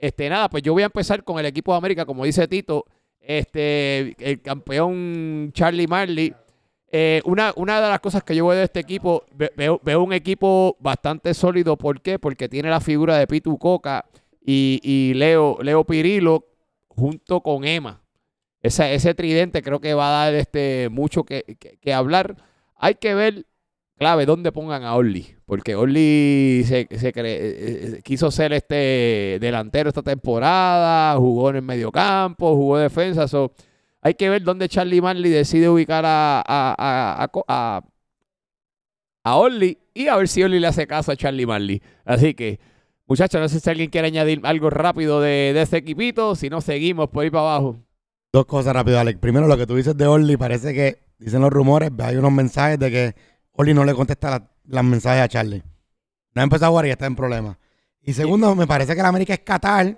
[0.00, 2.84] este, nada, pues yo voy a empezar con el equipo de América, como dice Tito,
[3.20, 6.34] este, el campeón Charlie Marley.
[6.92, 10.02] Eh, una, una de las cosas que yo veo de este equipo, ve- veo, veo
[10.02, 11.76] un equipo bastante sólido.
[11.78, 12.18] ¿Por qué?
[12.18, 14.04] Porque tiene la figura de Pitu Coca
[14.44, 16.44] y, y Leo, Leo Pirilo
[16.88, 18.00] junto con Emma.
[18.64, 21.44] Esa- ese tridente creo que va a dar este, mucho que,
[21.80, 22.36] que- hablar.
[22.76, 23.44] Hay que ver,
[23.98, 25.36] clave, dónde pongan a Orly.
[25.46, 31.56] Porque Orly se, se cre- eh, eh, quiso ser este delantero esta temporada, jugó en
[31.56, 33.28] el mediocampo, jugó defensa.
[33.28, 33.52] so,
[34.00, 37.82] hay que ver dónde Charlie Marley decide ubicar a, a, a, a,
[39.24, 41.82] a Orly y a ver si Orly le hace caso a Charlie Marley.
[42.04, 42.60] Así que,
[43.06, 46.34] muchachos, no sé si alguien quiere añadir algo rápido de, de este equipito.
[46.34, 47.78] Si no, seguimos por ahí para abajo.
[48.34, 49.20] Dos cosas rápido, Alex.
[49.20, 52.80] Primero, lo que tú dices de Orly, parece que dicen los rumores, hay unos mensajes
[52.80, 53.14] de que
[53.52, 55.62] Orly no le contesta la- los mensajes a Charlie.
[56.34, 57.56] No ha empezado a jugar y está en problemas.
[58.02, 59.96] Y segundo, me parece que la América es Qatar,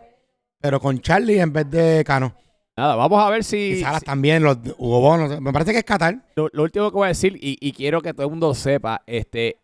[0.61, 2.35] pero con Charlie en vez de Cano.
[2.77, 3.81] Nada, vamos a ver Y si.
[3.81, 5.41] Salas si- también, los Hugo Bono.
[5.41, 6.23] Me parece que es Qatar.
[6.37, 9.01] lo, lo último que voy a decir, y, y quiero que todo el mundo sepa,
[9.07, 9.57] este.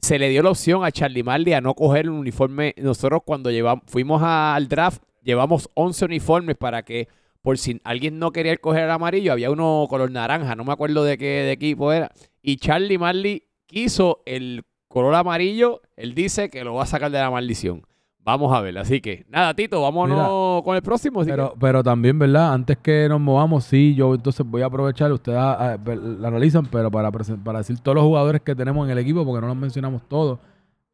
[0.00, 2.74] Se le dio la opción a Charlie Marley a no coger un uniforme.
[2.78, 7.06] Nosotros cuando llevamos, fuimos al draft, llevamos 11 uniformes para que,
[7.44, 11.04] por si alguien no quería coger el amarillo, había uno color naranja, no me acuerdo
[11.04, 12.10] de qué de equipo era.
[12.40, 17.18] Y Charlie Marley quiso el color amarillo, él dice que lo va a sacar de
[17.18, 17.82] la maldición.
[18.20, 21.20] Vamos a ver, así que nada, Tito, vámonos con el próximo.
[21.20, 22.54] así Pero, pero también, ¿verdad?
[22.54, 26.64] Antes que nos movamos, sí, yo entonces voy a aprovechar, ustedes ah, ah, la analizan,
[26.64, 29.56] pero para, para decir todos los jugadores que tenemos en el equipo, porque no los
[29.56, 30.38] mencionamos todos,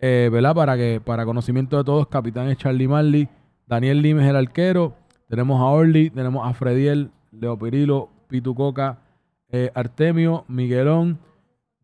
[0.00, 0.56] eh, ¿verdad?
[0.56, 3.28] Para que para conocimiento de todos, capitán es Charlie Marley,
[3.68, 4.96] Daniel Limes el arquero,
[5.30, 8.98] tenemos a Orly, tenemos a Frediel, Leo Pirilo, Pitu Coca,
[9.48, 11.18] eh, Artemio, Miguelón,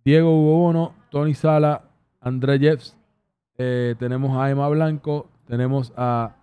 [0.05, 1.85] Diego Hugo Bono, Tony Sala,
[2.21, 2.97] André Jeffs,
[3.57, 6.35] eh, tenemos a Emma Blanco, tenemos a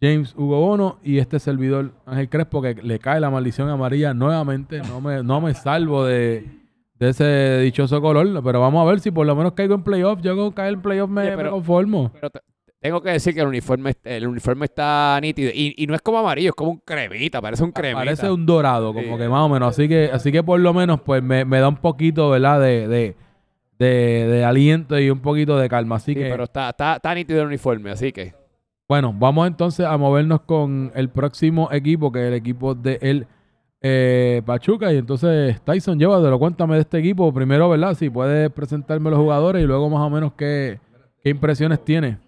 [0.00, 4.80] James Hugo Bono y este servidor Ángel Crespo que le cae la maldición amarilla nuevamente.
[4.80, 6.46] No me, no me salvo de,
[6.98, 10.20] de ese dichoso color, pero vamos a ver si por lo menos caigo en playoff.
[10.22, 12.10] Yo con caer en playoff me, conformo.
[12.14, 12.30] Pero
[12.86, 15.50] tengo que decir que el uniforme, el uniforme está nítido.
[15.52, 17.98] Y, y no es como amarillo, es como un cremita, parece un cremita.
[17.98, 19.22] Parece un dorado, como Sí.
[19.22, 19.68] que más o menos.
[19.70, 22.60] Así que, así que por lo menos pues me, me da un poquito, ¿verdad?
[22.60, 23.16] De, de,
[23.78, 23.86] de,
[24.28, 25.96] de aliento y un poquito de calma.
[25.96, 28.34] Así Sí, que pero está, está, está nítido el uniforme, así que.
[28.88, 33.26] Bueno, vamos entonces a movernos con el próximo equipo, que es el equipo de el
[33.82, 34.92] eh, Pachuca.
[34.92, 37.32] Y entonces, Tyson, llévatelo, cuéntame de este equipo.
[37.34, 37.94] Primero, ¿verdad?
[37.94, 40.78] Si puedes presentarme los jugadores y luego más o menos qué,
[41.22, 42.18] qué impresiones tiene.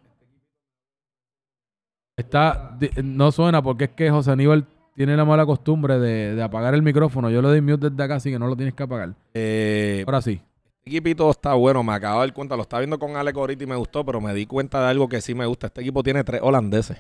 [2.19, 6.75] Está, no suena porque es que José Aníbal tiene la mala costumbre de, de apagar
[6.75, 7.31] el micrófono.
[7.31, 9.15] Yo lo doy mute desde acá, así que no lo tienes que apagar.
[9.33, 10.41] Eh, Ahora sí.
[10.79, 13.63] Este equipito está bueno, me acabo de dar cuenta, lo estaba viendo con Alex ahorita
[13.63, 15.69] y me gustó, pero me di cuenta de algo que sí me gusta.
[15.69, 16.99] Este equipo tiene tres holandeses.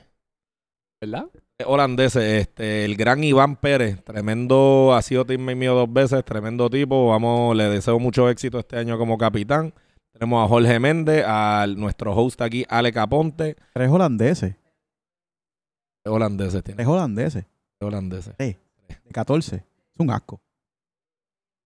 [1.00, 1.26] ¿Verdad?
[1.57, 6.70] Tres holandeses, este, el gran Iván Pérez, tremendo, ha sido teammate mío dos veces, tremendo
[6.70, 9.74] tipo, vamos, le deseo mucho éxito este año como capitán.
[10.12, 13.57] Tenemos a Jorge Méndez, a nuestro host aquí, Alex Aponte.
[13.74, 14.54] Tres holandeses.
[16.09, 17.44] Tres holandeses tiene, Tres holandeses.
[17.79, 18.37] tres holandeses.
[18.38, 18.57] De
[19.12, 19.57] 14.
[19.57, 19.62] Es
[19.99, 20.40] un asco.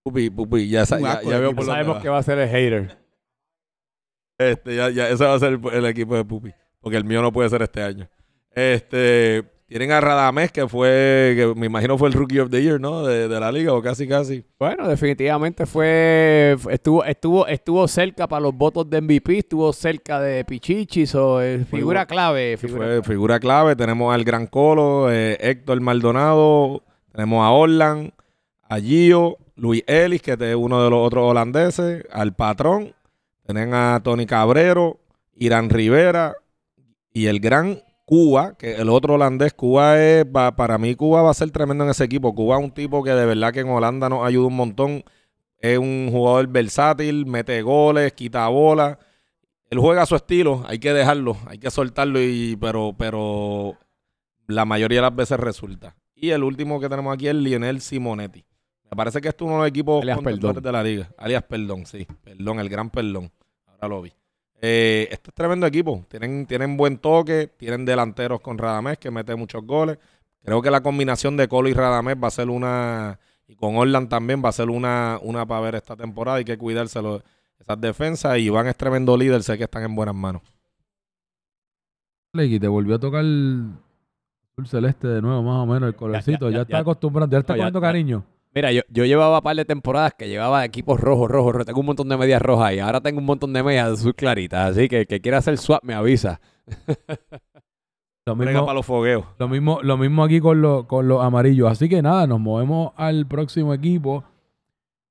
[0.04, 1.56] Pupi, pupi, ya, sa- ya, asco ya de veo equipo.
[1.58, 2.02] por dónde Sabemos va.
[2.02, 2.98] que va a ser el hater.
[4.38, 6.52] Este, ya, ya, ese va a ser el, el equipo de Pupi.
[6.80, 8.08] Porque el mío no puede ser este año.
[8.50, 12.78] Este, tienen a Radamés, que fue, que me imagino fue el Rookie of the Year,
[12.78, 13.04] ¿no?
[13.06, 14.44] De, de la liga, o casi, casi.
[14.58, 16.58] Bueno, definitivamente fue.
[16.68, 21.64] Estuvo, estuvo, estuvo cerca para los votos de MVP, estuvo cerca de Pichichi, so, eh,
[21.64, 22.50] figura clave.
[22.50, 23.02] Que Figura fue clave.
[23.02, 23.74] figura clave.
[23.74, 28.12] Tenemos al Gran Colo, eh, Héctor Maldonado, tenemos a Orlan,
[28.68, 32.94] a Gio, Luis Ellis, que es uno de los otros holandeses, al patrón,
[33.46, 35.00] tienen a Tony Cabrero,
[35.34, 36.34] Irán Rivera
[37.10, 37.80] y el gran
[38.12, 41.82] Cuba, que el otro holandés, Cuba es, va- para mí Cuba va a ser tremendo
[41.84, 42.34] en ese equipo.
[42.34, 45.02] Cuba es un tipo que de verdad que en Holanda nos ayuda un montón.
[45.58, 48.98] Es un jugador versátil, mete goles, quita bola.
[49.70, 53.78] Él juega a su estilo, hay que dejarlo, hay que soltarlo, y, pero, pero
[54.46, 55.96] la mayoría de las veces resulta.
[56.14, 58.44] Y el último que tenemos aquí es Lionel Simonetti.
[58.90, 60.62] Me parece que este es uno de los equipos Alias Perdón.
[60.62, 61.08] de la liga.
[61.16, 62.06] Alias Perdón, sí.
[62.22, 63.32] Perdón, el gran Perdón.
[63.66, 64.12] Ahora lo vi.
[64.64, 66.06] Eh, este es tremendo equipo.
[66.08, 69.98] Tienen, tienen buen toque, tienen delanteros con Radamés que mete muchos goles.
[70.44, 74.08] Creo que la combinación de Colo y Radamés va a ser una, y con Orland
[74.08, 76.38] también va a ser una, una para ver esta temporada.
[76.38, 77.22] Hay que cuidárselo
[77.58, 78.38] esas defensas.
[78.38, 80.42] Y Iván es tremendo líder, sé que están en buenas manos.
[82.34, 83.72] Y te volvió a tocar el
[84.64, 86.50] celeste de nuevo, más o menos, el colorcito.
[86.50, 86.78] Ya, ya, está ya.
[86.78, 87.80] acostumbrado, ya está No, ya.
[87.80, 88.24] cariño.
[88.54, 91.66] Mira, yo, yo llevaba un par de temporadas que llevaba equipos rojos, rojos, rojos.
[91.66, 94.72] Tengo un montón de medias rojas y ahora tengo un montón de medias azul claritas.
[94.72, 96.40] Así que el que quiera hacer swap me avisa.
[98.24, 99.24] Lo mismo, para los fogueos.
[99.38, 101.68] lo mismo, lo mismo aquí con, los con los amarillos.
[101.68, 104.22] Así que nada, nos movemos al próximo equipo.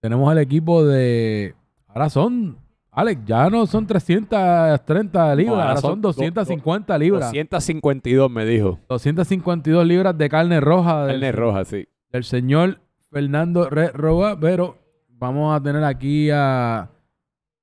[0.01, 1.53] Tenemos el equipo de.
[1.89, 2.57] Ahora son.
[2.93, 7.31] Alex, ya no son 330 libras, ahora ahora son son do- 250 libras.
[7.31, 8.79] 252 me dijo.
[8.87, 11.87] 252 libras de carne roja del, Carne roja, sí.
[12.11, 12.79] del señor
[13.11, 14.39] Fernando Red Roa.
[14.39, 14.77] Pero
[15.09, 16.89] vamos a tener aquí a.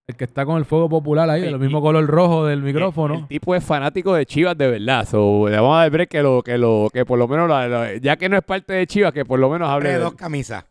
[0.07, 3.13] El que está con el fuego popular ahí, Y- del mismo color rojo del micrófono.
[3.15, 5.07] El, el tipo es fanático de Chivas de verdad.
[5.07, 7.97] So, le vamos a break que lo, que lo, que por lo menos, la- la-
[7.97, 10.65] ya que no es parte de Chivas, que por lo menos hable de dos camisas.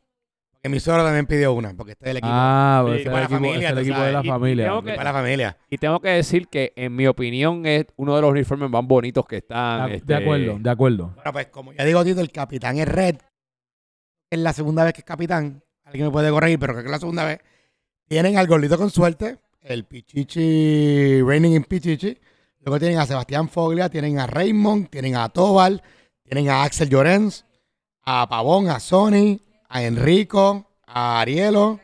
[0.54, 2.32] Porque mi suegro también pidió una, porque este es el equipo.
[2.34, 4.26] Ah, pues Sí, es para el la equipo, familia, es el equipo de la Y-
[4.26, 4.66] y familia.
[4.66, 5.58] tengo que- para la familia.
[5.70, 9.24] Y tengo que decir que, en mi opinión, es uno de los uniformes más bonitos
[9.28, 9.88] que están.
[9.92, 11.12] De, este, acuerdo, de acuerdo.
[11.14, 13.18] Bueno, pues como ya digo, Tito, el capitán es Red.
[14.30, 15.64] Es la segunda vez que es capitán.
[15.86, 17.40] Alguien me puede corregir, pero creo que es la segunda vez.
[18.08, 22.18] Tienen al gordito con suerte, el Pichichi, Reigning in Pichichi.
[22.60, 25.82] Luego tienen a Sebastián Foglia, tienen a Raymond, tienen a Tobal,
[26.24, 27.46] tienen a Axel Llorens,
[28.04, 31.80] a Pavón, a Sony, a Enrico, a Arielo,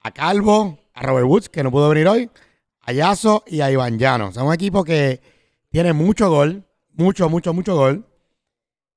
[0.00, 2.30] a Calvo, a Robert Woods, que no pudo venir hoy,
[2.80, 4.28] a Yaso y a Iván Llano.
[4.28, 5.20] O sea, un equipo que
[5.68, 8.04] tiene mucho gol, mucho, mucho, mucho gol.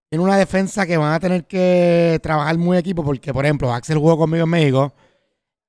[0.10, 4.00] Tiene una defensa que van a tener que trabajar muy equipo porque, por ejemplo, Axel
[4.00, 4.94] jugó conmigo en México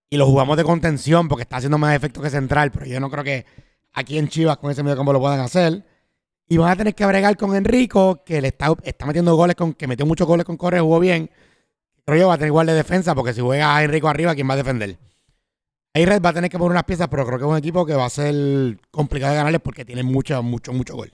[0.09, 3.11] y lo jugamos de contención porque está haciendo más efecto que central, pero yo no
[3.11, 3.44] creo que
[3.92, 5.85] aquí en Chivas con ese medio campo lo puedan hacer.
[6.48, 9.74] Y van a tener que bregar con Enrico, que le está, está metiendo goles, con
[9.74, 11.31] que metió muchos goles con Correa, jugó bien.
[12.07, 14.48] Creo yo va a tener igual de defensa porque si juega a Enrico arriba, ¿quién
[14.48, 14.98] va a defender?
[15.92, 17.85] Ahí Red va a tener que poner unas piezas, pero creo que es un equipo
[17.85, 21.12] que va a ser complicado de ganarles porque tiene mucho, mucho, mucho gol.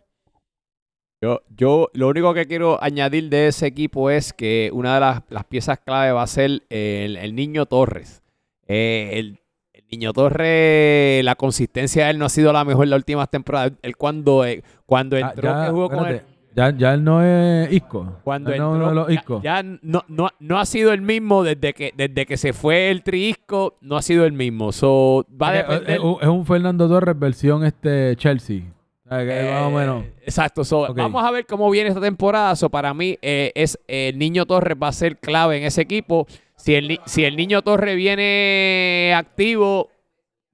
[1.23, 5.23] Yo, yo lo único que quiero añadir de ese equipo es que una de las,
[5.31, 8.23] las piezas clave va a ser el, el niño Torres.
[8.69, 9.41] Eh, el,
[9.73, 13.31] el niño Torres, la consistencia de él no ha sido la mejor en las últimas
[13.31, 13.73] temporadas.
[13.83, 16.23] Él cuando, eh, cuando Ya- entró ya, que jugó con él,
[16.55, 18.19] ya, ya él no es Isco.
[18.23, 19.41] cuando Él no entró, de los ya, Isco.
[19.43, 23.03] ya no, no, no ha sido el mismo desde que, desde que se fue el
[23.03, 24.71] Triisco, no ha sido el mismo.
[24.71, 26.01] So, va a es- depender.
[26.21, 28.63] es un Fernando Torres versión este Chelsea.
[29.09, 30.05] Más o menos.
[30.05, 30.64] Eh, Exacto.
[30.64, 30.92] so.
[30.92, 32.57] Vamos a ver cómo viene esta temporada.
[32.57, 36.27] So, para mí, eh, es el niño Torres va a ser clave en ese equipo.
[36.57, 39.90] Si el, si el niño Torres viene activo,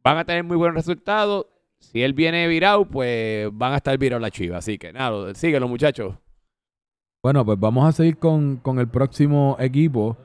[0.05, 1.47] van a tener muy buenos resultados.
[1.79, 4.59] Si él viene virado, pues van a estar virados la chiva.
[4.59, 6.15] Así que nada, síguelo, muchachos.
[7.23, 10.17] Bueno, pues vamos a seguir con, con el próximo equipo.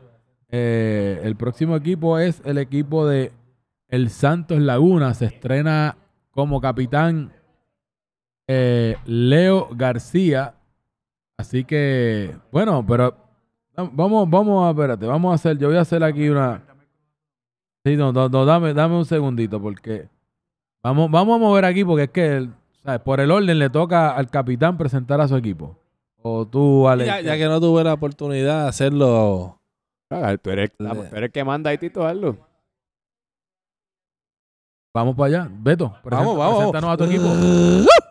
[0.50, 3.32] Eh, el próximo equipo es el equipo de
[3.88, 5.14] el Santos Laguna.
[5.14, 5.98] Se estrena
[6.32, 7.32] como capitán
[8.48, 10.54] eh, Leo García.
[11.38, 13.16] Así que, bueno, pero
[13.78, 16.64] va- vamos, vamos a, espérate, vamos a hacer, yo voy a hacer aquí una...
[17.86, 20.10] Sí, no, no, no, dame, dame un segundito porque
[20.84, 23.02] vamos, vamos a mover aquí porque es que, el- ¿sabes?
[23.02, 25.78] por el orden le toca al capitán presentar a su equipo.
[26.24, 27.06] O tú, Alex.
[27.08, 29.60] Ya, ya que no tuve la oportunidad de hacerlo.
[30.10, 32.36] Ah, tú, eres, tú eres el que manda ahí, Tito, hazlo.
[34.94, 35.50] Vamos para allá.
[35.52, 36.56] Beto, presenta- Vamos, vamos.
[36.58, 37.24] preséntanos a tu equipo.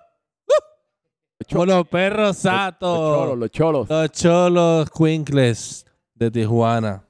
[1.52, 3.16] Con los perros Los satos.
[3.16, 3.88] cholos, los cholos.
[3.88, 7.04] Los cholos Quinkles de Tijuana.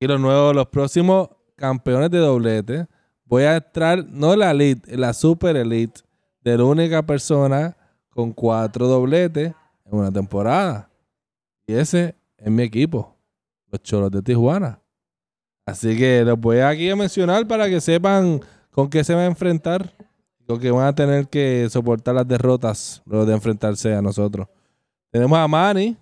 [0.00, 2.86] Y los nuevos, los próximos campeones de doblete.
[3.24, 6.00] Voy a entrar, no la elite, la super elite,
[6.40, 7.76] de la única persona
[8.10, 9.52] con cuatro dobletes
[9.84, 10.88] en una temporada.
[11.66, 13.14] Y ese es mi equipo,
[13.70, 14.80] los cholos de Tijuana.
[15.66, 19.26] Así que los voy aquí a mencionar para que sepan con qué se va a
[19.26, 19.92] enfrentar.
[20.48, 24.48] Con que van a tener que soportar las derrotas luego de enfrentarse a nosotros.
[25.10, 25.94] Tenemos a Manny,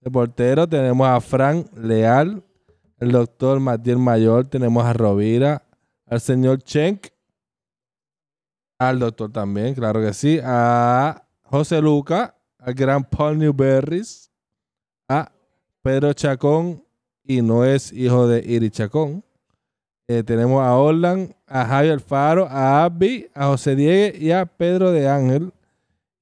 [0.00, 0.68] de portero.
[0.68, 2.42] Tenemos a Frank Leal,
[2.98, 4.46] el doctor Matiel Mayor.
[4.46, 5.62] Tenemos a Rovira,
[6.06, 7.06] al señor Chenk,
[8.76, 10.40] al doctor también, claro que sí.
[10.42, 14.32] A José Luca, al gran Paul Newberries,
[15.08, 15.30] a
[15.80, 16.84] Pedro Chacón,
[17.22, 19.24] y no es hijo de Iri Chacón.
[20.08, 24.90] Eh, tenemos a Orlan, a Javier Alfaro, a Abby, a José Diego y a Pedro
[24.90, 25.52] de Ángel.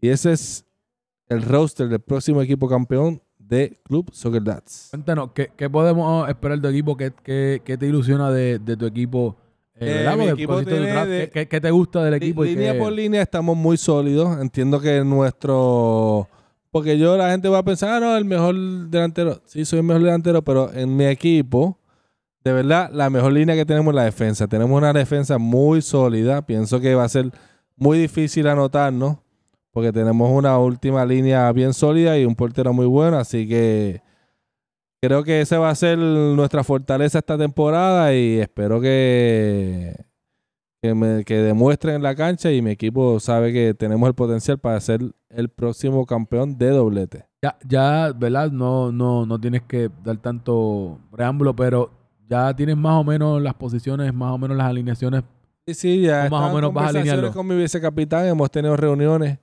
[0.01, 0.65] Y ese es
[1.29, 4.89] el roster del próximo equipo campeón de Club Soccer Dads.
[4.91, 6.97] Cuéntanos, ¿qué, qué podemos esperar de tu equipo?
[6.97, 9.37] ¿Qué, qué, qué te ilusiona de, de tu equipo?
[9.83, 12.45] Eh, Eh, ¿Qué, qué- te gusta del Li- equipo?
[12.45, 14.39] y línea por línea estamos muy sólidos.
[14.41, 16.29] Entiendo que nuestro.
[16.71, 18.55] Porque yo, la gente va a pensar, ah, no, el mejor
[18.91, 19.41] delantero.
[19.47, 21.79] Sí, soy el mejor delantero, pero en mi equipo,
[22.45, 24.49] de verdad, la mejor línea que tenemos es la defensa.
[24.49, 26.43] Tenemos una defensa muy sólida.
[26.43, 27.31] Pienso que va a ser
[27.77, 29.19] muy difícil anotarnos,
[29.73, 33.19] porque tenemos una última línea bien sólida y un portero muy bueno.
[33.19, 34.03] Así que
[35.01, 39.95] creo que esa va a ser nuestra fortaleza esta temporada y espero que
[40.81, 44.81] que, me, demuestren en la cancha y mi equipo sabe que tenemos el potencial para
[44.81, 47.27] ser el próximo campeón de doblete.
[47.43, 48.51] Ya, ya, ¿verdad?
[48.51, 51.91] No, no, no tienes que dar tanto preámbulo, pero
[52.31, 55.23] ya tienes más o menos las posiciones, más o menos las alineaciones.
[55.67, 57.33] Sí, sí, ya O más o menos vas a alinearlo.
[57.33, 59.39] con mi vicecapitán, hemos tenido reuniones.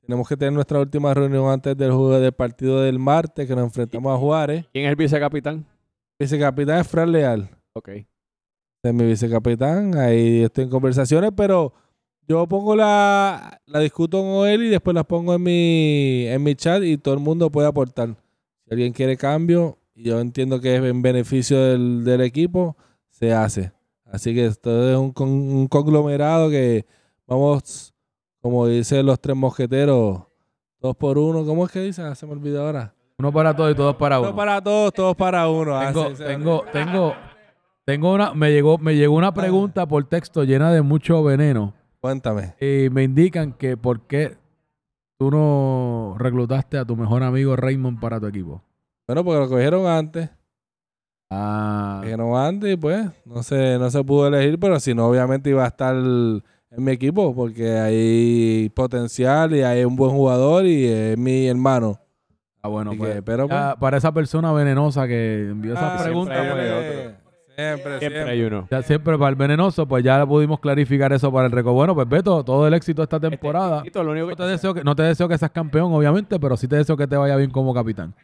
[0.00, 3.64] Tenemos que tener nuestra última reunión antes del juego del partido del martes, que nos
[3.64, 4.64] enfrentamos a Juárez.
[4.72, 5.66] ¿Quién es el vicecapitán?
[6.18, 7.50] Vicecapitán es Fran Leal.
[7.74, 7.88] Ok.
[7.90, 9.96] es mi vicecapitán.
[9.98, 11.74] Ahí estoy en conversaciones, pero
[12.26, 16.54] yo pongo la, la discuto con él y después las pongo en mi, en mi
[16.54, 18.08] chat y todo el mundo puede aportar.
[18.64, 22.76] Si alguien quiere cambio, yo entiendo que es en beneficio del, del equipo,
[23.10, 23.72] se hace.
[24.06, 26.86] Así que esto es un, con- un conglomerado que
[27.26, 27.92] vamos,
[28.40, 30.22] como dicen los tres mosqueteros,
[30.80, 31.44] dos por uno.
[31.44, 32.06] ¿Cómo es que dicen?
[32.06, 32.94] Ah, Se me olvidó ahora.
[33.18, 34.36] Uno para todos y todos para Uno uno.
[34.36, 35.76] para todos, todos para uno.
[35.76, 37.14] Ah, Tengo, tengo, tengo,
[37.84, 41.74] tengo una, me llegó, me llegó una pregunta por texto llena de mucho veneno.
[42.00, 42.54] Cuéntame.
[42.60, 44.36] Y me indican que por qué
[45.18, 48.62] tú no reclutaste a tu mejor amigo Raymond para tu equipo.
[49.08, 50.28] Bueno, porque lo cogieron antes.
[51.30, 55.06] Ah, que no antes y pues no se, no se pudo elegir, pero si no,
[55.08, 56.42] obviamente iba a estar en
[56.76, 61.98] mi equipo porque hay potencial y hay un buen jugador y es mi hermano.
[62.62, 66.34] ah, bueno, pues, que, pero ya, para esa persona venenosa que envió esa Ah, pregunta,
[66.34, 67.14] siempre pues, hay
[67.56, 68.68] siempre, siempre, hay uno.
[68.70, 71.72] ya siempre para el venenoso, pues ya pudimos clarificar eso para el récord.
[71.74, 73.82] Bueno, pues Beto, todo el éxito esta temporada.
[73.82, 76.38] Tito, lo único No que- te, deseo que, no te deseo que seas campeón, obviamente,
[76.38, 78.14] pero sí te deseo que te vaya bien como capitán.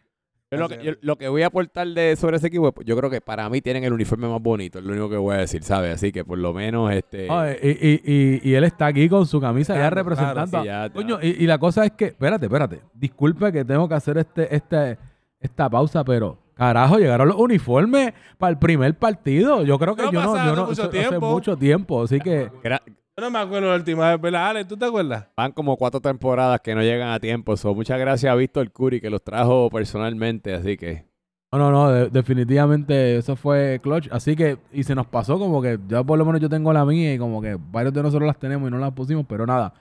[0.55, 2.97] Yo lo, que, yo- lo que voy a aportar de, sobre ese equipo, pues, yo
[2.97, 5.38] creo que para mí tienen el uniforme más bonito, es lo único que voy a
[5.38, 5.95] decir, ¿sabes?
[5.95, 7.27] Así que por lo menos este.
[7.31, 10.51] Ah, y, y- y- y él está aquí con su camisa ya representando.
[10.51, 10.93] claro, a- sí, ya- ya.
[10.93, 12.81] Coño, y, y la cosa es que, espérate, espérate.
[12.95, 14.99] Disculpe que tengo que hacer este, este,
[15.40, 19.64] esta pausa, pero carajo, llegaron los uniformes para el primer partido.
[19.64, 21.31] Yo creo que No yo no, yo hace no mucho hace tiempo.
[21.31, 22.83] mucho tiempo, así que gra-
[23.16, 24.64] Yo no me acuerdo la última vez, ¿verdad, Ale?
[24.64, 25.27] ¿Tú te acuerdas?
[25.37, 27.57] van como cuatro temporadas que no llegan a tiempo.
[27.57, 31.05] So, muchas gracias a Víctor Curi que los trajo personalmente, así que.
[31.53, 34.09] no, no, no, de- definitivamente eso fue clutch.
[34.11, 36.85] Así que, y se nos pasó como que ya por lo menos yo tengo la
[36.85, 39.72] mía y como que varios de nosotros las tenemos y no las pusimos, pero nada.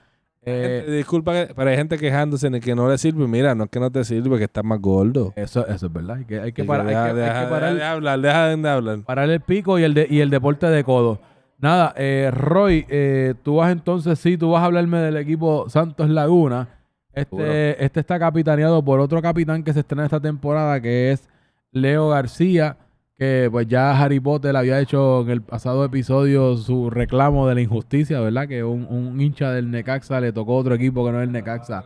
[0.46, 3.26] Eh, Gente, disculpa, que- pero hay gente quejándose en el que no le sirve.
[3.26, 5.32] Mira, no es que no te sirve, que estás más gordo.
[5.34, 6.18] eso, eso es verdad.
[6.18, 8.98] Hay que, hay que, parar, hay deja- que parar- deja de hablar, deja de hablar.
[9.00, 11.18] Parar el pico y el, de, y el deporte de codo.
[11.58, 16.08] Nada, eh, Roy, eh, tú vas entonces, sí, tú vas a hablarme del equipo Santos
[16.10, 16.68] Laguna.
[17.12, 21.28] Este, este está capitaneado por otro capitán que se estrena esta temporada, que es
[21.70, 22.76] Leo García,
[23.16, 27.60] que pues ya Harry Potter había hecho en el pasado episodio su reclamo de la
[27.60, 28.48] injusticia, ¿verdad?
[28.48, 31.84] Que un, un hincha del Necaxa le tocó otro equipo que no es el Necaxa.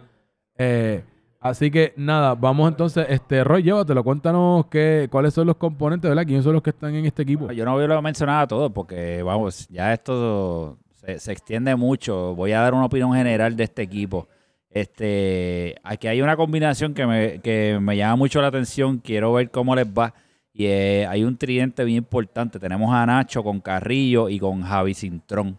[0.57, 1.05] Eh,
[1.41, 6.25] así que nada, vamos entonces, este Roy, llévatelo, cuéntanos qué, cuáles son los componentes, ¿verdad?
[6.25, 7.51] ¿Quiénes son los que están en este equipo?
[7.53, 12.35] Yo no voy a mencionar a todos porque, vamos, ya esto se, se extiende mucho.
[12.35, 14.29] Voy a dar una opinión general de este equipo.
[14.71, 18.99] Este, aquí hay una combinación que me, que me llama mucho la atención.
[18.99, 20.15] Quiero ver cómo les va.
[20.53, 22.59] Y eh, hay un tridente bien importante.
[22.59, 25.59] Tenemos a Nacho con Carrillo y con Javi Cintrón.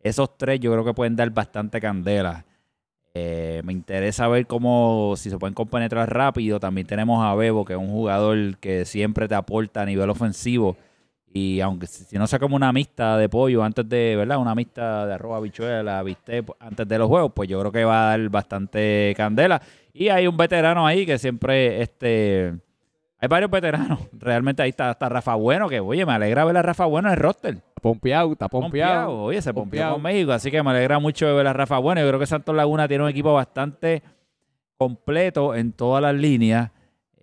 [0.00, 2.44] Esos tres yo creo que pueden dar bastante candela.
[3.12, 6.60] Eh, me interesa ver cómo, si se pueden compenetrar rápido.
[6.60, 10.76] También tenemos a Bebo, que es un jugador que siempre te aporta a nivel ofensivo.
[11.32, 14.38] Y aunque si no sacamos una mixta de pollo antes de, ¿verdad?
[14.38, 18.06] Una mixta de arroz, habichuela, viste, antes de los juegos, pues yo creo que va
[18.06, 19.62] a dar bastante candela.
[19.92, 22.54] Y hay un veterano ahí que siempre, este...
[23.20, 24.00] Hay varios veteranos.
[24.12, 27.14] Realmente ahí está, está Rafa Bueno, que oye, me alegra ver a Rafa Bueno en
[27.14, 27.54] el roster.
[27.54, 29.06] Está pompeado, está pompeado.
[29.06, 29.22] Pompeado.
[29.24, 29.92] Oye, se pompeó Pompeado.
[29.94, 32.00] con México, así que me alegra mucho ver a Rafa Bueno.
[32.00, 34.02] Yo creo que Santos Laguna tiene un equipo bastante
[34.76, 36.70] completo en todas las líneas.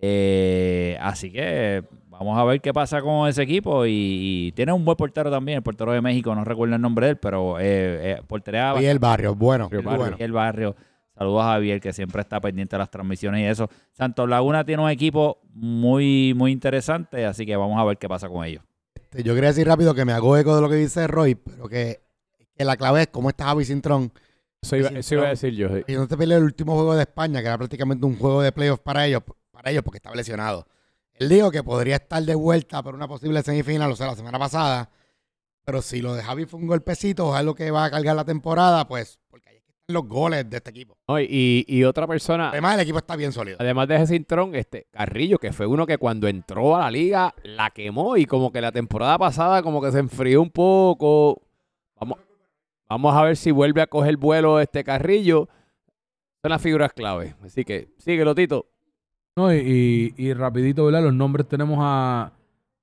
[0.00, 3.84] Eh, así que vamos a ver qué pasa con ese equipo.
[3.86, 7.06] Y, y tiene un buen portero también, el portero de México, no recuerdo el nombre
[7.06, 9.68] de él, pero eh, eh, portería Y el barrio, bueno.
[9.68, 9.98] Barrio.
[9.98, 10.16] bueno.
[10.18, 10.76] el barrio.
[11.18, 13.68] Saludos a Javier, que siempre está pendiente de las transmisiones y eso.
[13.92, 18.28] Santos Laguna tiene un equipo muy, muy interesante, así que vamos a ver qué pasa
[18.28, 18.62] con ellos.
[18.94, 21.68] Este, yo quería decir rápido que me hago eco de lo que dice Roy, pero
[21.68, 22.00] que,
[22.54, 24.12] que la clave es cómo está Javi Cintrón.
[24.62, 25.68] Eso iba, eso iba a decir yo.
[25.68, 25.82] sí.
[25.88, 28.52] Y no te peleó el último juego de España, que era prácticamente un juego de
[28.52, 30.66] playoffs para ellos, para ellos porque estaba lesionado.
[31.14, 34.38] Él dijo que podría estar de vuelta por una posible semifinal, o sea, la semana
[34.38, 34.88] pasada.
[35.64, 38.14] Pero si lo de Javi fue un golpecito, o es algo que va a cargar
[38.14, 39.18] la temporada, pues,
[39.88, 40.98] los goles de este equipo.
[41.08, 43.56] No, y, y otra persona, Además, el equipo está bien sólido.
[43.58, 47.34] además de ese cintrón, este Carrillo, que fue uno que cuando entró a la liga
[47.42, 51.40] la quemó y como que la temporada pasada como que se enfrió un poco.
[51.98, 52.18] Vamos,
[52.86, 55.48] vamos a ver si vuelve a coger vuelo este Carrillo.
[56.42, 57.34] Son las figuras clave.
[57.42, 58.66] Así que síguelo, Tito.
[59.36, 61.02] No, y, y, y rapidito, ¿verdad?
[61.02, 62.32] Los nombres tenemos a,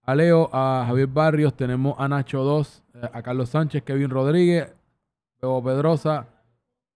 [0.02, 4.74] a Leo, a Javier Barrios, tenemos a Nacho 2, eh, a Carlos Sánchez, Kevin Rodríguez,
[5.42, 6.30] Bebo Pedrosa,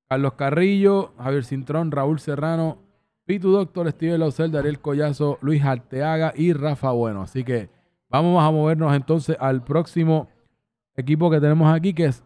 [0.10, 2.80] Carlos Carrillo, Javier Cintrón, Raúl Serrano,
[3.26, 7.22] Pitu Doctor, Steven Lausel, Dariel Collazo, Luis Arteaga y Rafa Bueno.
[7.22, 7.70] Así que
[8.10, 10.28] vamos a movernos entonces al próximo
[10.95, 12.24] equipo que tenemos aquí, que es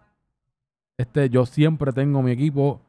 [0.97, 2.79] este, yo siempre tengo mi equipo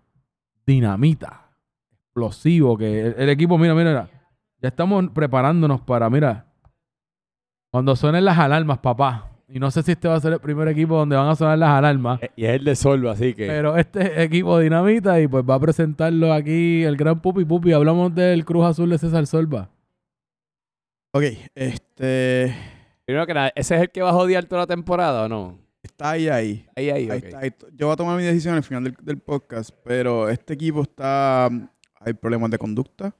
[0.65, 1.51] dinamita,
[1.91, 4.11] explosivo, que el, el equipo, mira, mira, mira,
[4.63, 6.47] ya estamos preparándonos para, mira,
[7.73, 9.34] cuando suenen las alarmas, papá.
[9.49, 11.59] Y no sé si este va a ser el primer equipo donde van a sonar
[11.59, 12.23] las alarmas.
[12.23, 13.47] Eh, Y es el de Solva, así que.
[13.47, 17.73] Pero este equipo dinamita y pues va a presentarlo aquí el gran Pupi Pupi.
[17.73, 19.71] Hablamos del Cruz Azul de César Solva.
[21.13, 21.25] Ok,
[21.55, 22.55] este.
[23.05, 25.59] Primero que nada, ¿ese es el que va a odiar toda la temporada o no?
[25.83, 26.67] Está ahí, ahí.
[26.75, 27.19] Ahí, ahí, Ahí
[27.49, 30.83] está, Yo voy a tomar mi decisión al final del, del podcast, pero este equipo
[30.83, 31.51] está.
[32.01, 33.15] Hay problemas de conducta,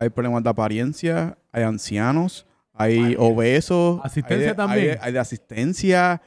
[0.00, 2.46] hay problemas de apariencia, hay ancianos,
[2.78, 4.00] hay obesos.
[4.04, 4.80] Asistencia hay de, también.
[4.90, 6.22] Hay de, hay de asistencia.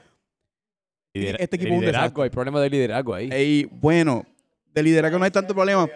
[1.13, 2.23] Lidera- este equipo es un liderazgo, desastre.
[2.23, 3.69] hay problemas de liderazgo ahí.
[3.71, 4.25] Bueno,
[4.73, 5.89] de liderazgo no hay tanto problema.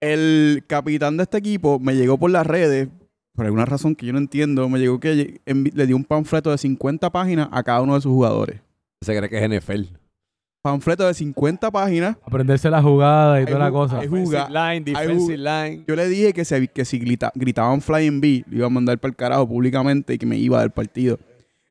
[0.00, 2.88] El capitán de este equipo me llegó por las redes,
[3.34, 6.58] por alguna razón que yo no entiendo, me llegó que le dio un panfleto de
[6.58, 8.60] 50 páginas a cada uno de sus jugadores.
[9.00, 9.82] Se cree que es NFL.
[10.70, 12.16] Panfleto de 50 páginas.
[12.24, 14.00] Aprenderse la jugada y Hay toda la cosa.
[14.00, 15.84] hay Offensive juga- line, defensive line.
[15.86, 18.98] Yo le dije que, se, que si grita- gritaban Flying B, lo iba a mandar
[18.98, 21.20] para el carajo públicamente y que me iba del partido.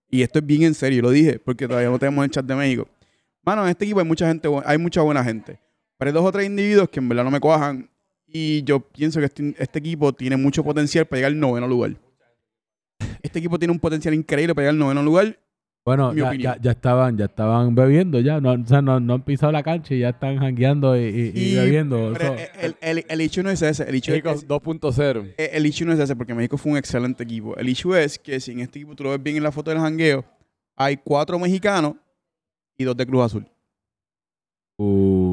[0.10, 2.56] Y esto es bien en serio, lo dije, porque todavía no tenemos el chat de
[2.56, 2.88] México.
[3.44, 5.60] Mano, en este equipo hay mucha gente, hay mucha buena gente.
[5.98, 7.90] Pero hay dos o tres individuos que en verdad no me cuajan.
[8.26, 11.96] Y yo pienso que este, este equipo tiene mucho potencial para llegar al noveno lugar.
[13.22, 15.38] Este equipo tiene un potencial increíble para llegar al noveno lugar.
[15.86, 18.42] Bueno, ya, ya, ya estaban, ya estaban bebiendo ya.
[18.42, 21.32] No, o sea, no, no han pisado la cancha y ya están jangueando y, y-
[21.36, 22.12] y Y- bebiendo.
[22.18, 23.84] Pero el, el, el, el issue no es ese.
[23.88, 25.34] El issue México es, 2.0.
[25.38, 27.56] Eh, El issue no es ese, porque México fue un excelente equipo.
[27.56, 29.70] El issue es que si en este equipo tú lo ves bien en la foto
[29.70, 30.26] del jangueo,
[30.76, 31.94] hay cuatro mexicanos
[32.76, 33.46] y dos de Cruz Azul.
[34.78, 35.25] Uh,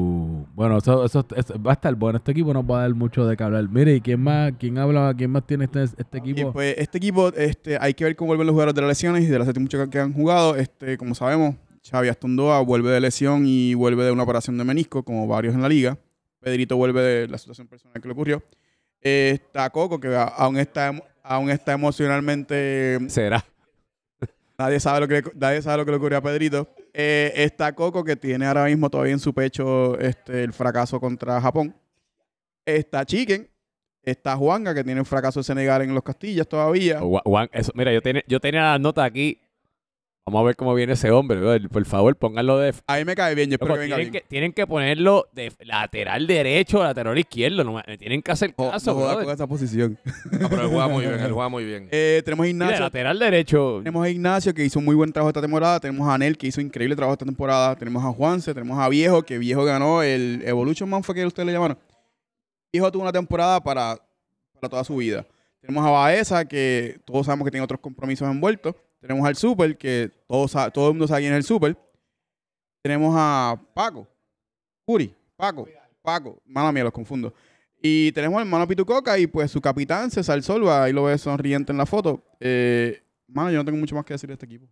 [0.53, 2.17] bueno, eso, eso, eso va a estar bueno.
[2.17, 3.67] Este equipo nos va a dar mucho de qué hablar.
[3.69, 6.53] Mire, ¿y quién más, quién habla, quién más tiene este, este Y equipo?
[6.53, 9.27] pues este equipo, este, hay que ver cómo vuelven los jugadores de las lesiones y
[9.27, 10.55] de las mucho que han jugado.
[10.55, 11.55] Este, como sabemos,
[11.89, 15.61] Xavi Astondoa vuelve de lesión y vuelve de una operación de menisco, como varios en
[15.61, 15.97] la liga.
[16.39, 18.43] Pedrito vuelve de la situación personal que le ocurrió.
[19.01, 20.93] Eh, está Coco, que aún está,
[21.23, 23.43] aún está emocionalmente Será.
[24.57, 26.69] Nadie sabe lo que le, nadie sabe lo que le ocurrió a Pedrito.
[26.93, 31.41] Eh, está Coco, que tiene ahora mismo todavía en su pecho este, el fracaso contra
[31.41, 31.75] Japón.
[32.65, 33.49] Está Chicken.
[34.03, 36.99] Está Juanga, que tiene el fracaso de Senegal en los Castillas todavía.
[36.99, 39.39] Juan, mira, yo, tenía- yo tenía las notas aquí.
[40.25, 41.37] Vamos a ver cómo viene ese hombre.
[41.37, 41.67] brother.
[41.67, 42.73] Por favor, pónganlo de.
[42.87, 44.23] A mí me cae bien, yo espero Loco, que venga tienen, bien.
[44.23, 47.65] que, tienen que ponerlo de lateral derecho o lateral izquierdo.
[47.65, 48.91] No, me tienen que hacer caso.
[48.91, 49.25] no jodas brother.
[49.25, 49.99] con esa posición.
[50.39, 51.89] No, pero él juega muy bien, él juega muy bien.
[51.91, 52.79] Eh, tenemos a Mira, Ignacio.
[52.85, 53.79] lateral derecho.
[53.79, 55.81] Tenemos a Ignacio, que hizo un muy buen trabajo esta temporada.
[55.81, 57.75] Tenemos a Anel, que hizo increíble trabajo esta temporada.
[57.75, 58.53] Tenemos a Juanse.
[58.53, 61.77] Tenemos a Viejo, que Viejo ganó el Evolution Man, fue que ustedes le llamaron.
[62.71, 63.97] Viejo tuvo una temporada para,
[64.53, 65.25] para toda su vida.
[65.59, 68.75] Tenemos a Baeza, que todos sabemos que tiene otros compromisos envueltos.
[69.03, 71.75] Tenemos al Super, que todos, todo el mundo sabe quién es el Super.
[72.81, 74.07] Tenemos a Paco,
[74.85, 75.67] Puri, Paco,
[76.01, 76.41] Paco.
[76.45, 77.33] Mala mía, los confundo.
[77.81, 80.85] Y tenemos al hermano Pitucoca y pues su capitán, César Solva.
[80.85, 82.23] Ahí lo ves sonriente en la foto.
[82.39, 84.67] Eh, mano, yo no tengo mucho más que decir de este equipo.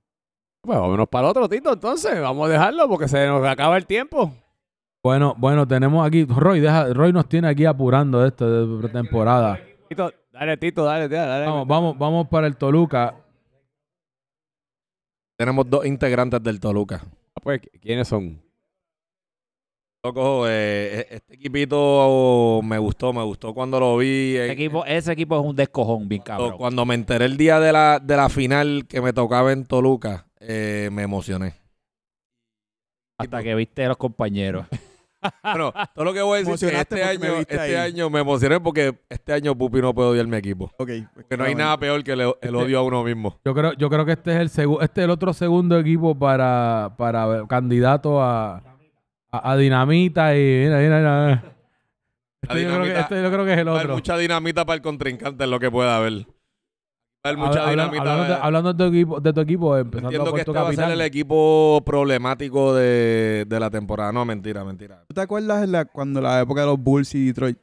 [0.61, 1.73] Pues vámonos para el otro, Tito.
[1.73, 4.31] Entonces, vamos a dejarlo porque se nos acaba el tiempo.
[5.03, 9.59] Bueno, bueno, tenemos aquí, Roy, deja, Roy nos tiene aquí apurando esto de pretemporada.
[9.89, 11.29] Tito, dale, Tito, dale, dale.
[11.29, 11.45] dale.
[11.47, 13.15] Vamos, vamos, vamos para el Toluca.
[15.41, 17.01] Tenemos dos integrantes del Toluca.
[17.03, 18.39] Ah, Pues, ¿quiénes son?
[20.05, 24.35] Loco, eh, este equipito me gustó, me gustó cuando lo vi.
[24.37, 26.59] Ese equipo, ese equipo es un descojón bien cuando, cabrón.
[26.59, 30.27] cuando me enteré el día de la, de la final que me tocaba en Toluca,
[30.39, 31.55] eh, me emocioné.
[33.17, 34.67] Hasta que viste a los compañeros.
[35.43, 37.75] Bueno, todo lo que voy a decir es que este año, este ahí.
[37.75, 40.71] año me emocioné porque este año Pupi no puede odiar mi equipo.
[40.77, 40.89] Ok.
[41.13, 43.39] Porque no hay nada peor que el, el odio a uno mismo.
[43.45, 46.17] Yo creo, yo creo que este es el segu- este es el otro segundo equipo
[46.17, 48.57] para, para candidato a,
[49.31, 51.43] a, a Dinamita y mira, mira, mira.
[52.43, 53.93] Este yo, creo que, este yo creo que es el otro.
[53.93, 56.25] mucha dinamita para el contrincante, es lo que pueda haber.
[57.23, 58.01] Mucha Habla- dinamita.
[58.01, 60.63] hablando, de, hablando de tu equipo, de tu equipo, empezando Entiendo por que tu este
[60.63, 64.11] va a ser el equipo problemático de, de la temporada.
[64.11, 65.03] No, mentira, mentira.
[65.07, 67.57] ¿Tú te acuerdas en la, cuando la época de los Bulls y Detroit?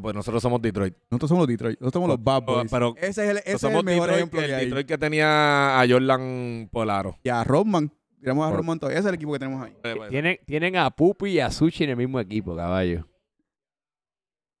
[0.00, 0.94] Pues nosotros somos Detroit.
[1.10, 1.78] Nosotros somos los Detroit.
[1.80, 2.70] Nosotros somos los Bad Boys.
[2.70, 4.64] Pero ese es el, ese es somos el mejor Detroit, ejemplo que el hay.
[4.64, 7.18] Detroit que tenía a Jordan Polaro.
[7.22, 7.92] Y a Rodman.
[8.20, 8.98] Tiramos a Por- Rodman todavía.
[8.98, 9.74] Ese es el equipo que tenemos ahí.
[10.08, 13.06] Tienen, tienen a Pupi y a Sushi en el mismo equipo, caballo.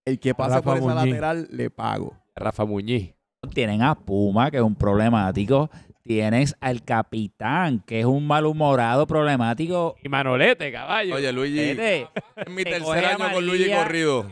[0.04, 1.06] El que pase Rafa por esa Muñiz.
[1.06, 2.16] lateral, le pago.
[2.34, 3.14] Rafa Muñiz.
[3.54, 5.70] Tienen a Puma, que es un problemático.
[6.02, 9.96] Tienes al capitán, que es un malhumorado problemático.
[10.02, 11.16] Y Manolete, caballo.
[11.16, 14.30] Oye, Luigi, Vete, es mi te tercer coge año con Luigi corrido.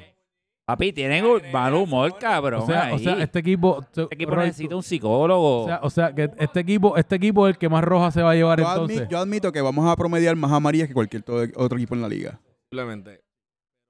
[0.67, 2.63] Papi, tienen un mal humor, cabrón.
[2.63, 5.65] O sea, o sea, este equipo, Este equipo Roy, necesita un psicólogo.
[5.65, 8.23] o sea, o sea, que este equipo, este equipo es el que más roja se
[8.23, 9.03] va a llevar Yo, entonces.
[9.03, 12.03] admi- yo admito que vamos a promediar más amarillas que cualquier to- otro equipo en
[12.03, 12.41] la liga.
[12.71, 13.21] Simplemente.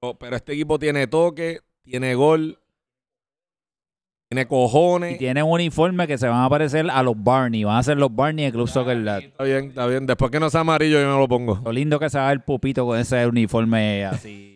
[0.01, 2.59] Pero, pero este equipo tiene toque, tiene gol,
[4.35, 5.17] tiene y cojones.
[5.17, 7.63] tienen un uniforme que se van a parecer a los Barney.
[7.63, 9.21] Van a ser los Barney del Club Soccer Lab.
[9.23, 10.05] Está bien, está bien.
[10.05, 11.59] Después que no sea amarillo, yo me lo pongo.
[11.63, 14.51] Lo lindo que se va el pupito con ese uniforme así.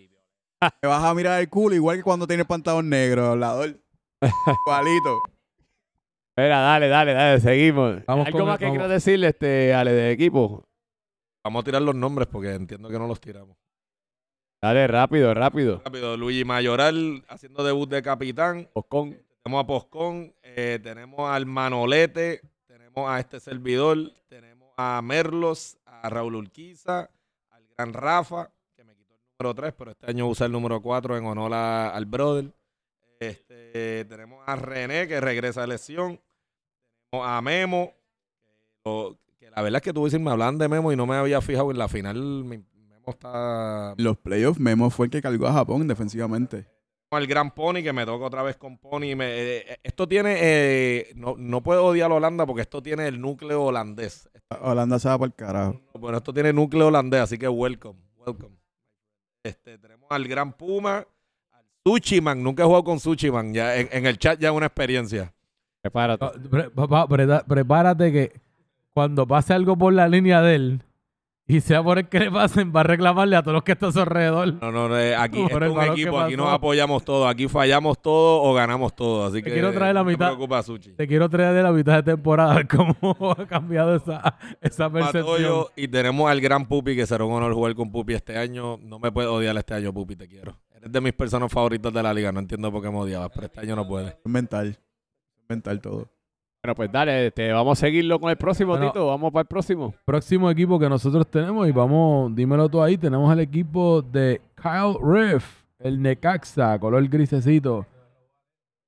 [0.83, 3.79] Me vas a mirar el culo igual que cuando tienes pantalón negro, hablador.
[4.65, 5.21] Igualito.
[6.35, 8.05] Espera, dale, dale, dale, seguimos.
[8.05, 8.77] Vamos ¿Algo con más el- que vamos.
[8.77, 10.63] quieras decirle, este, Ale, del equipo?
[11.45, 13.55] Vamos a tirar los nombres porque entiendo que no los tiramos.
[14.61, 15.81] Dale, rápido, rápido.
[15.85, 18.67] Rápido, Luigi Mayoral haciendo debut de capitán.
[18.73, 19.17] Oscon.
[19.49, 23.97] Tenemos a Poscón, eh, tenemos al Manolete, tenemos a este servidor,
[24.27, 27.09] tenemos a Merlos, a Raúl Urquiza,
[27.49, 30.79] al gran Rafa, que me quitó el número 3, pero este año usa el número
[30.83, 32.53] 4 en honor a- al brother.
[33.19, 36.21] Este, tenemos a René, que regresa de lesión.
[37.09, 37.91] Tenemos a Memo,
[39.39, 41.71] que, la verdad es que tú me hablaban de Memo y no me había fijado
[41.71, 42.43] en la final.
[42.43, 42.65] Memo
[43.07, 46.67] está Los playoffs, Memo fue el que cargó a Japón defensivamente.
[47.17, 49.15] Al gran Pony, que me toca otra vez con Pony.
[49.15, 53.19] Me- eh, esto tiene, eh, no, no puedo odiar a Holanda porque esto tiene el
[53.19, 54.29] núcleo holandés.
[54.61, 55.81] Holanda se va para el carajo.
[55.93, 58.55] Bueno, esto tiene núcleo holandés, así que welcome, welcome.
[59.43, 61.05] Este, tenemos al gran Puma,
[61.51, 64.67] al Sushiman, nunca he jugado con Sushiman, ya en, en el chat ya es una
[64.67, 65.33] experiencia.
[65.81, 66.27] Prepárate.
[66.49, 66.69] Pre-
[67.47, 68.33] prepárate que
[68.93, 70.83] cuando pase algo por la línea de él
[71.49, 73.89] y sea por el que le pasen, va a reclamarle a todos los que están
[73.89, 74.53] a su alrededor.
[74.61, 78.43] No, no, no, eh, aquí es un equipo, aquí nos apoyamos todos, aquí fallamos todo
[78.43, 80.29] o ganamos todo, así que quiero traer la no mitad.
[80.29, 80.91] te preocupes, Sushi.
[80.93, 82.95] Te quiero traer de la mitad de temporada cómo
[83.35, 85.25] ha cambiado esa, esa percepción.
[85.25, 88.77] Matoyo, y tenemos al gran Pupi, que será un honor jugar con Pupi este año.
[88.83, 90.55] No me puedes odiar este año, Pupi, te quiero.
[90.75, 92.31] Eres de mis personas favoritas de la liga.
[92.31, 94.11] No entiendo por qué me odiabas, pero este año no puedes.
[94.11, 94.77] Es mental.
[95.47, 96.18] Mental todo.
[96.61, 98.91] Bueno, pues dale, este, vamos a seguirlo con el próximo, Bueno.
[98.91, 99.07] Tito.
[99.07, 99.93] Vamos para el próximo.
[100.03, 104.95] Próximo equipo que nosotros tenemos, y vamos, dímelo tú ahí, tenemos el equipo de Kyle
[105.01, 107.85] Riff, el Necaxa, color grisecito.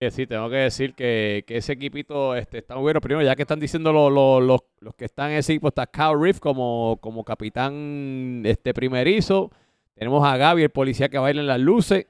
[0.01, 2.99] Eh, sí, tengo que decir que, que ese equipito este, está muy bueno.
[2.99, 5.85] Primero, ya que están diciendo lo- lo- los, los que están en ese equipo, está
[5.87, 9.49] Kyle Riff como, como capitán este, primerizo.
[9.93, 12.07] Tenemos a Gaby, el policía que baila en las luces.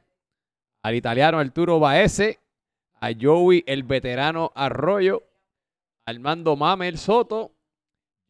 [0.81, 2.39] Al italiano Arturo Baeze.
[3.01, 5.21] A Joey, el veterano Arroyo.
[6.05, 7.51] Armando Mamel Soto.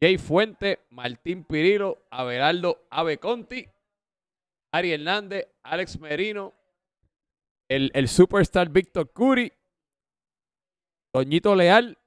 [0.02, 3.68] Jay Fuente, Martín Pirilo, Abelardo Ave Conti,
[4.72, 6.54] Ari Hernández, Alex Merino,
[7.68, 9.52] el, el superstar Víctor Curi,
[11.12, 11.98] Toñito Leal,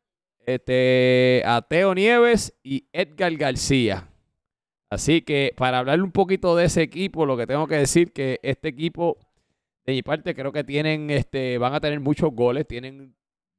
[0.45, 4.09] este, a Teo Nieves y Edgar García.
[4.89, 8.41] Así que para hablar un poquito de ese equipo, lo que tengo que decir que
[8.43, 9.17] este equipo,
[9.85, 13.15] de mi parte, creo que tienen, este, van a tener muchos goles, tienen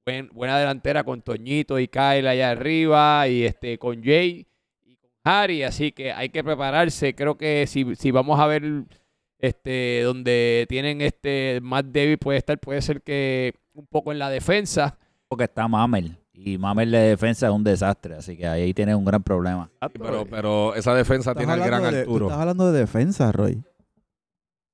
[0.07, 4.47] buen- buena delantera con Toñito y Kyle allá arriba, y este, con Jay
[4.85, 7.15] y con Harry, así que hay que prepararse.
[7.15, 8.63] Creo que si, si vamos a ver
[9.41, 14.31] este, donde tienen este más débil puede estar, puede ser que un poco en la
[14.31, 14.97] defensa.
[15.29, 16.17] Porque está Mamel.
[16.33, 18.15] Y Mamel de defensa es un desastre.
[18.15, 19.71] Así que ahí tienes un gran problema.
[19.83, 22.27] Sí, pero, pero esa defensa tiene al gran de, Arturo.
[22.27, 23.63] estás hablando de defensa, Roy.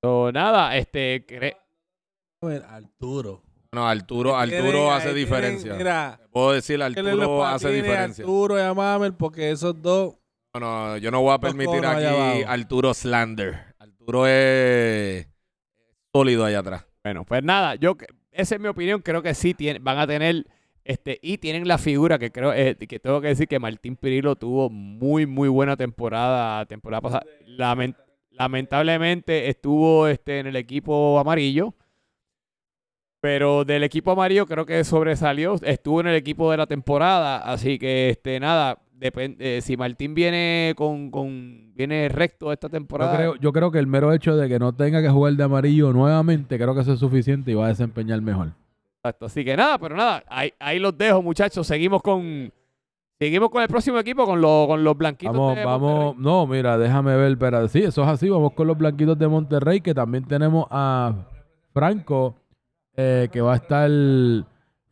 [0.04, 1.56] So, nada, este, cre-
[2.42, 3.42] A ver, Arturo.
[3.74, 5.74] No, Arturo, Arturo hace diferencia.
[5.74, 8.22] Mira, Puedo decir, Arturo hace diferencia.
[8.22, 10.14] Arturo y a Mamel porque esos dos.
[10.52, 12.42] No, no, yo no voy a permitir aquí.
[12.46, 13.74] Arturo Slander.
[13.78, 15.26] Arturo es
[16.14, 16.84] sólido allá atrás.
[17.02, 20.06] bueno, pues nada, yo que- esa es mi opinión, creo que sí tienen, van a
[20.06, 20.46] tener
[20.84, 24.36] este y tienen la figura que creo eh, que tengo que decir que Martín Pirilo
[24.36, 27.24] tuvo muy muy buena temporada, temporada pasada.
[27.46, 27.96] Lament-
[28.30, 31.74] lamentablemente estuvo este, en el equipo amarillo.
[33.22, 35.54] Pero del equipo amarillo creo que sobresalió.
[35.62, 37.38] Estuvo en el equipo de la temporada.
[37.38, 38.78] Así que este, nada.
[38.92, 43.16] Depende, si Martín viene con, con viene recto esta Yo temporada.
[43.16, 45.92] creo, yo creo que el mero hecho de que no tenga que jugar de amarillo
[45.92, 48.48] nuevamente, creo que eso es suficiente y va a desempeñar mejor.
[48.98, 49.26] Exacto.
[49.26, 51.64] Así que nada, pero nada, ahí, ahí los dejo, muchachos.
[51.64, 52.52] Seguimos con
[53.20, 55.36] seguimos con el próximo equipo, con, los con los blanquitos.
[55.36, 56.16] Vamos, de vamos.
[56.16, 56.24] Monterrey.
[56.24, 58.28] No, mira, déjame ver, pero sí, eso es así.
[58.28, 61.14] Vamos con los blanquitos de Monterrey, que también tenemos a
[61.72, 62.36] Franco,
[62.96, 63.90] eh, que va a estar.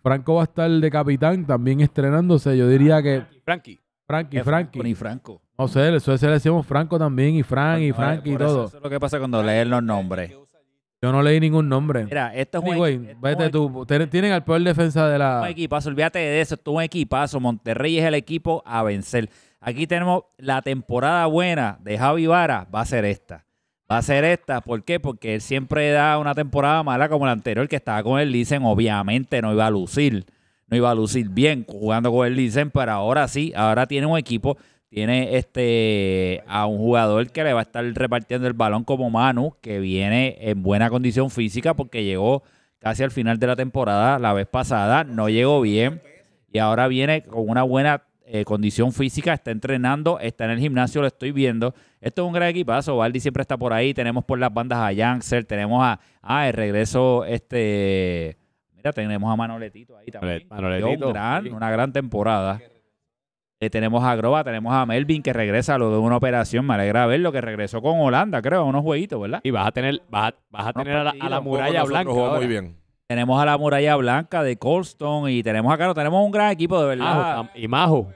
[0.02, 2.56] Franco va a estar de capitán, también estrenándose.
[2.56, 3.78] Yo diría que Frankie.
[4.06, 4.80] Frankie, Frankie.
[4.82, 5.40] Ni Franco.
[5.58, 8.64] No sé, eso es le decimos Franco también, y Frank, y Por- Frankie y todo.
[8.66, 10.32] Eso es lo que pasa cuando leen los nombres.
[11.02, 12.04] Yo no leí ningún nombre.
[12.04, 14.08] Mira, esto es un, Anyway, equi- esto es un vete equi- tú.
[14.10, 15.48] Tienen al peor defensa de un la.
[15.48, 15.88] equipazo.
[15.88, 16.54] Olvídate de eso.
[16.56, 17.40] Esto es un equipazo.
[17.40, 19.30] Monterrey es el equipo a vencer.
[19.60, 22.66] Aquí tenemos la temporada buena de Javi Vara.
[22.74, 23.46] Va a ser esta.
[23.90, 24.60] Va a ser esta.
[24.60, 25.00] ¿Por qué?
[25.00, 28.62] Porque él siempre da una temporada mala como la anterior que estaba con el Licen.
[28.62, 30.26] Obviamente no iba a lucir.
[30.68, 33.52] No iba a lucir bien jugando con el Licen, pero ahora sí.
[33.56, 34.56] Ahora tiene un equipo.
[34.90, 39.56] Tiene este a un jugador que le va a estar repartiendo el balón como Manu,
[39.60, 42.42] que viene en buena condición física porque llegó
[42.80, 46.02] casi al final de la temporada la vez pasada, no llegó bien
[46.52, 51.00] y ahora viene con una buena eh, condición física, está entrenando, está en el gimnasio,
[51.00, 51.74] lo estoy viendo.
[52.00, 54.94] Esto es un gran equipazo, Valdi siempre está por ahí, tenemos por las bandas a
[54.94, 58.36] Janser, tenemos a, ah, el regreso, este,
[58.72, 60.46] mira, tenemos a Manoletito ahí también.
[60.48, 61.50] Manoletito, un gran, sí.
[61.50, 62.60] Una gran temporada.
[63.58, 67.06] Eh, tenemos a Groba, tenemos a Melvin que regresa luego de una operación, me alegra
[67.06, 69.40] verlo, que regresó con Holanda, creo, a unos jueguitos, ¿verdad?
[69.42, 71.42] Y vas a tener, vas a, vas a tener a la, a la partido.
[71.42, 72.10] muralla blanca.
[72.12, 72.38] jugó ahora.
[72.38, 72.76] muy bien.
[73.08, 76.80] Tenemos a la muralla blanca de Colston y tenemos acá, no, tenemos un gran equipo
[76.80, 77.50] de verdad.
[77.56, 78.12] Y Majo.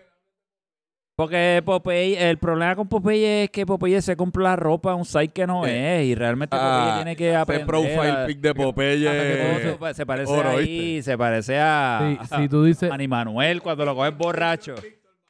[1.16, 5.28] Porque Popeye, el problema con Popeye es que Popeye se compra la ropa un site
[5.28, 7.66] que no Eh, es y realmente ah, Popeye tiene que Ese aprender.
[7.68, 9.78] profile a- pic de Popeye.
[9.88, 12.84] se, se parece oro, ahí, se parece a, Sí, si tú dices.
[12.90, 14.74] a Manny Manuel cuando lo coges borracho.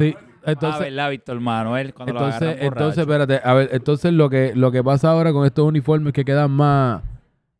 [0.00, 1.92] Sí, ah, entonces, ¿verdad, Víctor Manuel?
[1.92, 3.40] Cuando lo entonces, agarran entonces, espérate.
[3.44, 7.02] A ver, entonces lo que, lo que pasa ahora con estos uniformes que quedan más,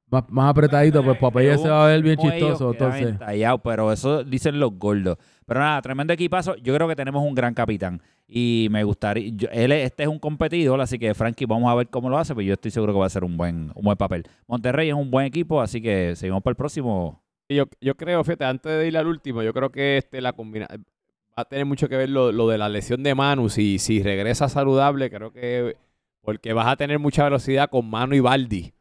[0.09, 2.71] más, más apretaditos, pues Popeye se va a ver bien chistoso.
[2.71, 5.19] Entonces, entallados, pero eso dicen los gordos.
[5.47, 6.57] Pero nada, tremendo equipazo.
[6.57, 8.01] Yo creo que tenemos un gran capitán.
[8.27, 9.33] Y me gustaría.
[9.53, 12.35] él, es- este es un competidor, así que Frankie, vamos a ver cómo lo hace.
[12.35, 14.25] Pero yo estoy seguro que va a ser un buen, un buen papel.
[14.47, 17.23] Monterrey es un buen equipo, así que seguimos para el próximo.
[17.49, 20.67] Yo, yo creo, fíjate, antes de ir al último, yo creo que este la combina
[20.71, 23.51] va a tener mucho que ver lo, lo de la lesión de Manu.
[23.51, 25.77] Si, si regresa saludable, creo que
[26.23, 28.73] porque vas a tener mucha velocidad con Manu y Baldi.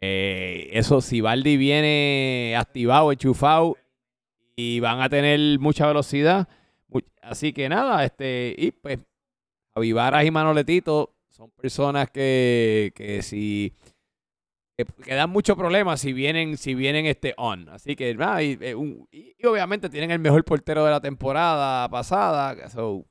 [0.00, 3.76] Eh, eso, si Baldi viene activado, enchufado,
[4.76, 6.48] y van a tener mucha velocidad.
[7.22, 8.98] Así que nada, este, y pues,
[9.74, 13.72] Avivaras y Manoletito son personas que, que si
[14.76, 17.68] que, que dan muchos problemas si vienen, si vienen este on.
[17.68, 18.74] Así que nada, y, eh,
[19.12, 22.68] y- y obviamente tienen el mejor portero de la temporada pasada.
[22.70, 23.04] so,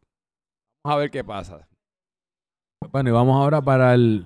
[0.84, 1.68] vamos a ver qué pasa.
[2.92, 4.26] bueno, y vamos ahora para el,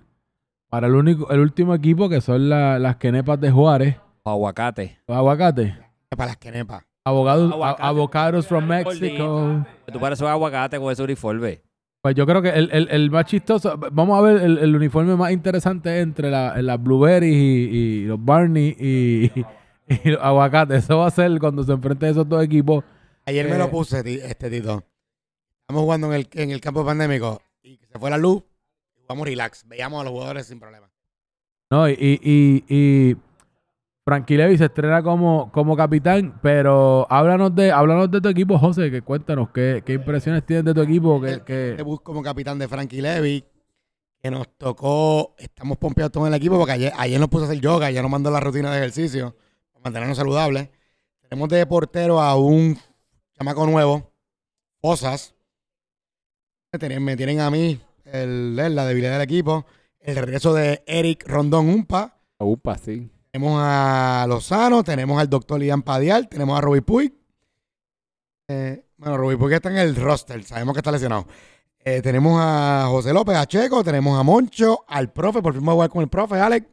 [0.69, 4.99] para el único, el último equipo que son la- las quenepas de Juárez, Aguacate.
[5.07, 5.74] los aguacates.
[6.09, 6.84] Para las quenepas.
[7.05, 7.83] Abogados, Aguacate.
[7.83, 8.65] a- avocados from.
[8.65, 9.65] Mexico.
[9.91, 11.61] Tú pareces un aguacate con ese uniforme.
[12.01, 15.15] Pues yo creo que el, el- el más chistoso, vamos a ver el, el uniforme
[15.15, 19.31] más interesante entre la- las blueberries y, y los Barney y,
[19.87, 20.83] y los aguacates.
[20.85, 22.83] Eso va a ser cuando se enfrenten esos dos equipos.
[23.25, 23.57] Ayer me Eh.
[23.59, 24.83] lo puse, ti- este Tito.
[25.61, 28.43] Estamos jugando en el, en el campo pandémico y se fue la luz.
[29.01, 29.65] Jugamos relax.
[29.67, 30.89] Veíamos a los jugadores sin problema.
[31.71, 31.89] ¿no?
[31.89, 33.15] Y, y, y, y
[34.05, 38.91] Frankie Levy se estrena como, como capitán, pero háblanos de, háblanos de tu equipo, José,
[38.91, 41.21] que cuéntanos qué, qué impresiones tienes de tu equipo.
[41.21, 43.45] Que, que- Debut como capitán de Frankie Levy.
[44.21, 45.35] Que nos tocó.
[45.37, 47.91] Estamos pompeados todos en el equipo porque ayer, ayer nos puso a hacer yoga.
[47.91, 49.35] Ya nos mandó la rutina de ejercicio
[49.73, 50.69] para mantenernos saludables.
[51.21, 52.77] Tenemos de portero a un
[53.37, 54.13] chamaco nuevo,
[54.79, 55.35] Posas.
[56.71, 59.65] Me tienen, me tienen a mí el, la debilidad del equipo.
[59.99, 62.17] El regreso de Eric Rondón Umpa.
[62.39, 63.09] Upa, sí.
[63.34, 67.13] Tenemos a Lozano, tenemos al doctor Ian Padial, tenemos a Roby Puig.
[68.47, 71.25] Eh, bueno, Roby Puig está en el roster, sabemos que está lesionado.
[71.79, 75.71] Eh, tenemos a José López, a Checo, tenemos a Moncho, al profe, por fin voy
[75.71, 76.67] a jugar con el profe, Alex.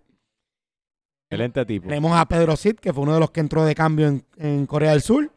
[1.30, 1.88] Excelente tipo.
[1.88, 4.66] Tenemos a Pedro Cid, que fue uno de los que entró de cambio en, en
[4.66, 5.32] Corea del Sur.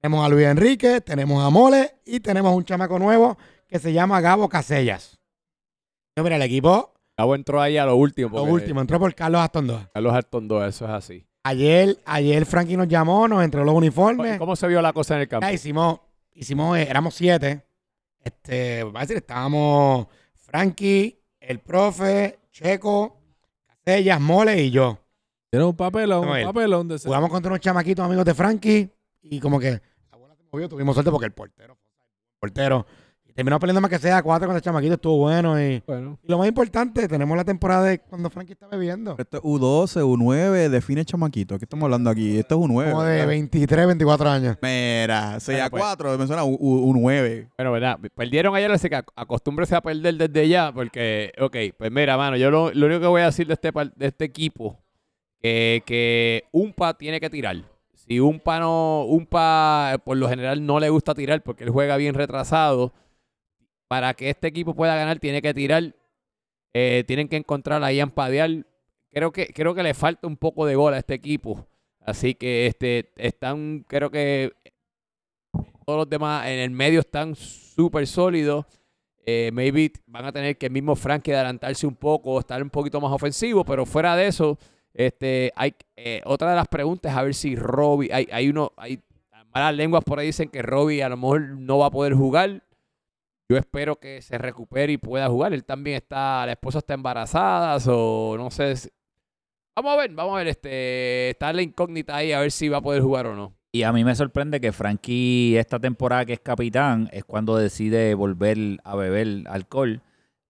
[0.00, 3.36] Tenemos a Luis Enrique, tenemos a Mole y tenemos un chamaco nuevo
[3.66, 5.18] que se llama Gabo Casellas.
[6.16, 8.28] No, mira, el equipo, Gabo entró ahí a lo último.
[8.30, 9.88] lo porque último, entró por Carlos Astondoa.
[9.92, 11.26] Carlos Artondo, eso es así.
[11.44, 14.38] Ayer, ayer Frankie nos llamó, nos entregó los uniformes.
[14.38, 15.46] ¿Cómo se vio la cosa en el campo?
[15.46, 16.00] Ya hicimos,
[16.32, 17.64] hicimos, eh, éramos siete.
[18.20, 23.20] Este, va a decir, estábamos Frankie, el profe, Checo,
[23.66, 24.98] Casellas, Mole y yo.
[25.50, 26.46] Tiene un papelón, Vamos a un ver.
[26.46, 28.90] papelón de ese- Jugamos contra unos chamaquitos amigos de Frankie
[29.22, 32.86] y como que la bola se movió, tuvimos suerte porque el portero, el portero,
[33.34, 36.30] y terminó peleando más que sea cuatro contra el chamaquito, estuvo bueno y, Bueno, y
[36.30, 39.16] lo más importante, tenemos la temporada de cuando Frankie está bebiendo.
[39.18, 41.58] Esto es U12, U9, define chamaquito.
[41.58, 42.38] ¿Qué estamos hablando aquí?
[42.38, 42.90] Esto es U9.
[42.90, 43.26] Como de ¿verdad?
[43.26, 44.56] 23, 24 años.
[44.62, 45.82] Mira, 6 a Bueno, pues.
[45.82, 47.48] 4, me suena U- U- U9.
[47.58, 47.98] Bueno, ¿verdad?
[48.14, 52.36] Perdieron ayer, así que ac- acostúmbrese a perder desde ya, porque, ok, pues mira, mano,
[52.36, 54.78] yo lo, lo único que voy a decir de este, par- de este equipo,
[55.42, 57.56] que, que Umpa tiene que tirar.
[57.94, 61.96] Si Umpa no, Umpa eh, por lo general no le gusta tirar porque él juega
[61.96, 62.92] bien retrasado,
[63.94, 65.94] para que este equipo pueda ganar tiene que tirar,
[66.72, 68.66] eh, tienen que encontrar ahí a Padeal.
[69.12, 71.64] Creo que, creo que le falta un poco de gol a este equipo.
[72.00, 74.52] Así que este están, creo que
[75.86, 78.66] todos los demás en el medio están súper sólidos.
[79.24, 83.00] Eh, maybe van a tener que el mismo Frankie adelantarse un poco, estar un poquito
[83.00, 84.58] más ofensivo, pero fuera de eso,
[84.92, 88.72] este, hay eh, otra de las preguntas es a ver si Robbie, hay, hay uno,
[88.76, 89.00] hay
[89.54, 92.64] malas lenguas por ahí dicen que Robbie a lo mejor no va a poder jugar.
[93.48, 95.52] Yo espero que se recupere y pueda jugar.
[95.52, 98.74] Él también está, la esposa está embarazada, o no sé.
[99.76, 102.78] Vamos a ver, vamos a ver, este, está la incógnita ahí a ver si va
[102.78, 103.54] a poder jugar o no.
[103.72, 108.14] Y a mí me sorprende que Frankie esta temporada que es capitán es cuando decide
[108.14, 110.00] volver a beber alcohol,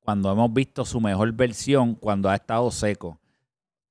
[0.00, 3.18] cuando hemos visto su mejor versión cuando ha estado seco.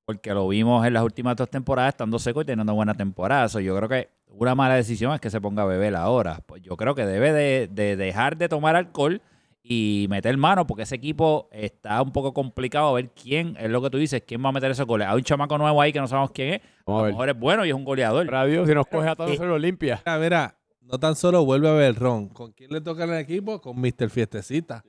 [0.05, 3.49] Porque lo vimos en las últimas dos temporadas estando seco y teniendo buena temporada.
[3.49, 6.39] So, yo creo que una mala decisión es que se ponga a beber ahora.
[6.45, 9.21] Pues yo creo que debe de, de dejar de tomar alcohol
[9.65, 13.81] y meter mano porque ese equipo está un poco complicado a ver quién es lo
[13.81, 15.07] que tú dices, quién va a meter esos goles.
[15.07, 16.61] Hay un chamaco nuevo ahí que no sabemos quién es.
[16.85, 17.13] Vamos a a lo ver.
[17.13, 18.27] mejor es bueno y es un goleador.
[18.27, 20.01] Radio, si nos coge a todos, se lo limpia.
[20.05, 22.27] Mira, mira, no tan solo vuelve a ver Ron.
[22.29, 23.61] ¿Con quién le toca en el equipo?
[23.61, 24.09] Con Mr.
[24.09, 24.83] Fiestecita.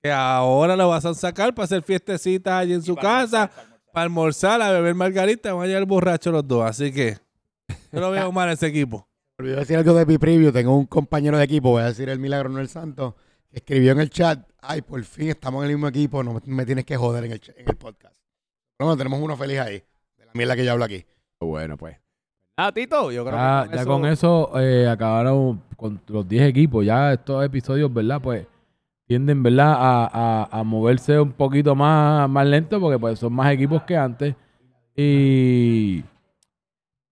[0.00, 3.50] Que ahora lo vas a sacar para hacer fiestecita allí en su casa,
[3.92, 6.64] para almorzar, a beber margarita, van a llegar borrachos los dos.
[6.64, 7.18] Así que
[7.92, 9.06] yo lo veo mal ese equipo.
[9.38, 10.52] Olvidé decir algo de mi preview.
[10.52, 13.16] Tengo un compañero de equipo, voy a decir el milagro, no el santo,
[13.50, 16.66] que escribió en el chat, ay, por fin estamos en el mismo equipo, no me
[16.66, 18.14] tienes que joder en el, en el podcast.
[18.78, 19.82] Bueno, tenemos uno feliz ahí,
[20.16, 21.04] de la mierda que yo hablo aquí.
[21.40, 21.96] Bueno, pues.
[22.56, 26.84] Ah, Tito, yo creo Ya, que ya con eso eh, acabaron con los 10 equipos.
[26.84, 28.20] Ya estos episodios, ¿verdad?
[28.20, 28.46] Pues
[29.06, 29.72] tienden, ¿verdad?
[29.76, 30.10] A,
[30.44, 34.34] a- a moverse un poquito más, más lento porque pues son más equipos que antes.
[34.94, 36.04] Y,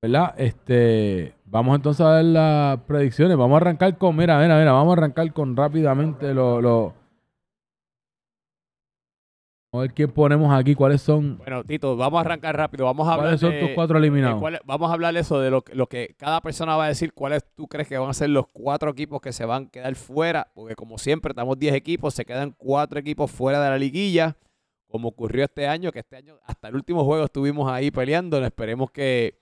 [0.03, 0.35] ¿verdad?
[0.39, 3.37] Este, vamos entonces a ver las predicciones.
[3.37, 6.63] Vamos a arrancar con, mira, mira, mira, vamos a arrancar con rápidamente los...
[6.63, 6.95] Lo,
[9.73, 12.87] vamos a ver qué ponemos aquí, cuáles son, Bueno, Tito, vamos a arrancar rápido.
[12.87, 14.43] Vamos a hablar cuáles son de- tus cuatro eliminados.
[14.65, 17.13] vamos a hablar eso, de lo, que- lo que cada persona va a decir.
[17.13, 19.95] ¿Cuáles tú crees que van a ser los cuatro equipos que se van a quedar
[19.97, 20.49] fuera?
[20.55, 24.37] Porque como siempre, estamos 10 equipos, se quedan cuatro equipos fuera de la liguilla.
[24.89, 28.45] Como ocurrió este año, que este año hasta el último juego estuvimos ahí peleando.
[28.45, 29.39] Esperemos que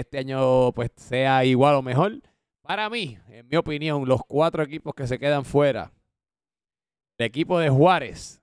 [0.00, 2.20] este año pues sea igual o mejor.
[2.62, 5.92] Para mí, en mi opinión, los cuatro equipos que se quedan fuera.
[7.18, 8.40] El equipo de Juárez,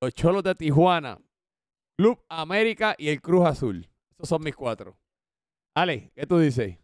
[0.00, 1.18] los Cholos de Tijuana,
[1.96, 3.88] Club América y el Cruz Azul.
[4.12, 4.96] Esos son mis cuatro.
[5.74, 6.76] Ale, ¿qué tú dices?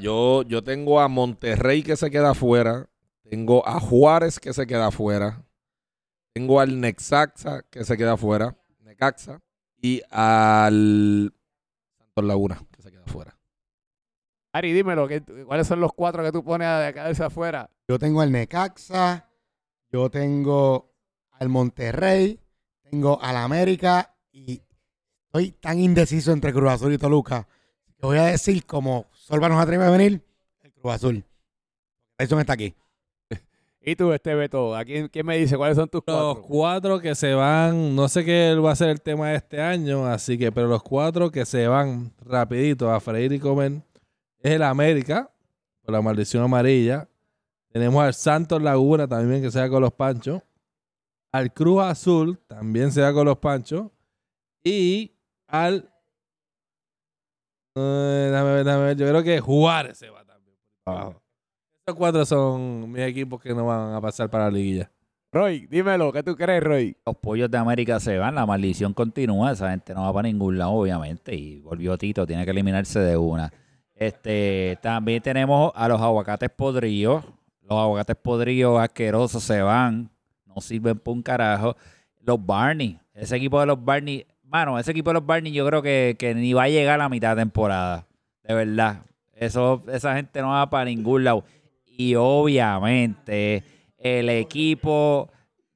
[0.00, 2.88] Yo, yo tengo a Monterrey que se queda afuera.
[3.22, 5.44] Tengo a Juárez que se queda afuera.
[6.34, 8.56] Tengo al Nexaxa que se queda afuera.
[8.80, 9.40] Necaxa.
[9.80, 11.32] Y al
[12.18, 13.36] Santos Laguna que se queda afuera.
[14.52, 17.70] Ari, dímelo, ¿qué- ¿cuáles son los cuatro que tú pones a quedarse afuera?
[17.86, 19.28] Yo tengo al Necaxa,
[19.90, 20.94] yo tengo
[21.32, 22.40] al Monterrey,
[22.82, 24.62] tengo al América y
[25.26, 27.46] estoy tan indeciso entre Cruz Azul y Toluca
[27.96, 30.24] que voy a decir como Solva nos atreve a venir,
[30.62, 31.24] el Cruz Azul.
[32.16, 32.74] Tyson está aquí.
[33.88, 36.42] Y tú, este Beto, ¿a quién, quién me dice cuáles son tus Los cuatro?
[36.42, 40.04] cuatro que se van, no sé qué va a ser el tema de este año,
[40.04, 43.80] así que, pero los cuatro que se van rapidito a freír y comer
[44.40, 45.30] es el América,
[45.80, 47.08] por la maldición amarilla.
[47.72, 50.42] Tenemos al Santos Laguna también que se va con los panchos.
[51.32, 53.86] Al Cruz Azul también se va con los panchos.
[54.62, 55.14] Y
[55.46, 55.90] al...
[57.74, 60.58] Eh, déjame ver, yo creo que Juárez se va también.
[60.84, 61.22] por abajo.
[61.88, 64.90] Esos cuatro son mis equipos que no van a pasar para la liguilla.
[65.32, 66.94] Roy, dímelo, ¿qué tú crees, Roy?
[67.06, 70.58] Los pollos de América se van, la maldición continúa, esa gente no va para ningún
[70.58, 73.50] lado, obviamente, y volvió Tito, tiene que eliminarse de una.
[73.94, 77.24] Este, también tenemos a los aguacates podridos,
[77.62, 80.10] los aguacates podridos asquerosos se van,
[80.44, 81.74] no sirven para un carajo.
[82.20, 85.80] Los Barney, ese equipo de los Barney, mano, ese equipo de los Barney yo creo
[85.80, 88.06] que, que ni va a llegar a la mitad de temporada,
[88.42, 89.04] de verdad.
[89.32, 91.44] Eso, esa gente no va para ningún lado.
[91.98, 93.64] Y obviamente
[93.98, 95.28] el equipo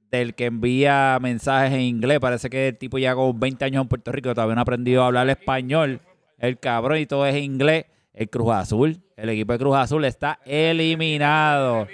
[0.08, 2.20] del que envía mensajes en inglés.
[2.20, 5.02] Parece que el tipo ya con 20 años en Puerto Rico todavía no ha aprendido
[5.02, 6.00] a hablar español.
[6.38, 7.86] El cabrón y todo es inglés.
[8.12, 11.88] El Cruz Azul, el equipo de Cruz Azul está eliminado.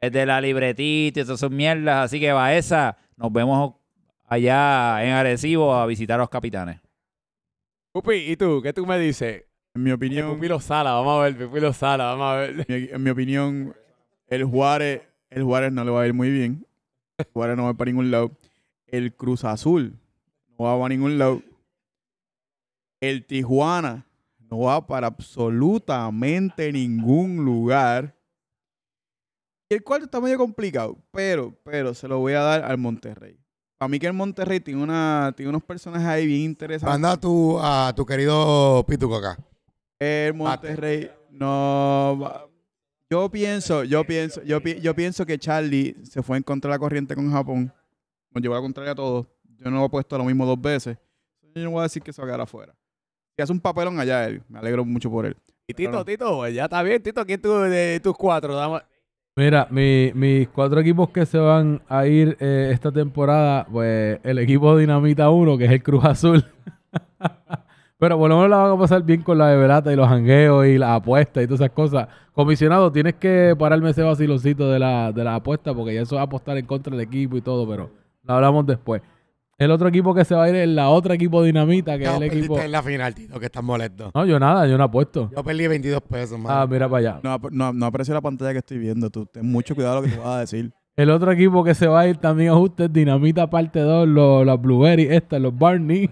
[0.00, 2.06] Es de la libretita y esas son mierdas.
[2.06, 2.96] Así que va esa.
[3.16, 3.74] Nos vemos
[4.26, 6.80] allá en Arecibo a visitar a los capitanes.
[7.92, 8.62] Pupi, ¿y tú?
[8.62, 9.49] ¿Qué tú me dices?
[9.74, 12.66] En mi opinión, Pupi lo sala, vamos a ver, Pupi lo sala, vamos a ver.
[12.68, 13.74] mi- en mi opinión,
[14.26, 16.66] el Juárez, el Juárez no le va a ir muy bien.
[17.18, 18.32] El Juárez no va para ningún lado.
[18.86, 19.96] El Cruz Azul
[20.58, 21.42] no va para ningún lado.
[23.00, 24.06] El Tijuana
[24.38, 28.16] no va para absolutamente ningún lugar.
[29.70, 33.38] Y el cuarto está medio complicado, pero, pero se lo voy a dar al Monterrey.
[33.78, 36.92] Para mí que el Monterrey tiene, una, tiene unos personajes ahí bien interesantes.
[36.92, 39.38] Manda a tu, a tu querido Pituco acá.
[40.00, 42.46] El Monterrey no va-
[43.10, 46.74] Yo pienso, yo pienso, yo, pi- yo pienso que Charlie se fue en contra de
[46.74, 47.72] la corriente con Japón.
[48.32, 49.26] Nos llevó a la contraria a todos.
[49.58, 50.96] Yo no he puesto lo mismo dos veces.
[51.54, 52.74] Yo no voy a decir que se va a quedar afuera.
[53.36, 55.36] Si hace un papelón allá él, me alegro mucho por él.
[55.66, 56.04] Y Tito.
[56.04, 58.54] Tito, pues ya está bien, Tito, ¿quién tú de tus cuatro?
[58.54, 58.82] Dame-
[59.36, 64.38] Mira, mi- mis cuatro equipos que se van a ir eh, esta temporada, pues el
[64.38, 66.44] equipo Dinamita 1, que es el Cruz Azul.
[68.00, 70.08] Pero por lo menos la van a pasar bien con la de Velata y los
[70.08, 72.08] jangueos y las apuestas y todas esas cosas.
[72.32, 76.22] Comisionado, tienes que pararme ese vaciloncito de la, de la apuesta porque ya eso va
[76.22, 77.90] a apostar en contra del equipo y todo, pero
[78.24, 79.02] lo hablamos después.
[79.58, 82.10] El otro equipo que se va a ir es la otra equipo Dinamita, que es
[82.10, 82.58] el perdiste equipo...
[82.58, 84.10] en la final, Tito, que estás molesto.
[84.14, 85.30] No, yo nada, yo no apuesto.
[85.36, 86.66] Yo perdí 22 pesos, Ah, mano.
[86.68, 87.20] mira para allá.
[87.22, 89.10] No, no, no aprecio la pantalla que estoy viendo.
[89.10, 90.72] Tú ten mucho cuidado lo que te vas a decir.
[90.96, 94.44] El otro equipo que se va a ir también a usted, Dinamita parte 2, los,
[94.44, 96.10] los Blueberry, estas, los Barney,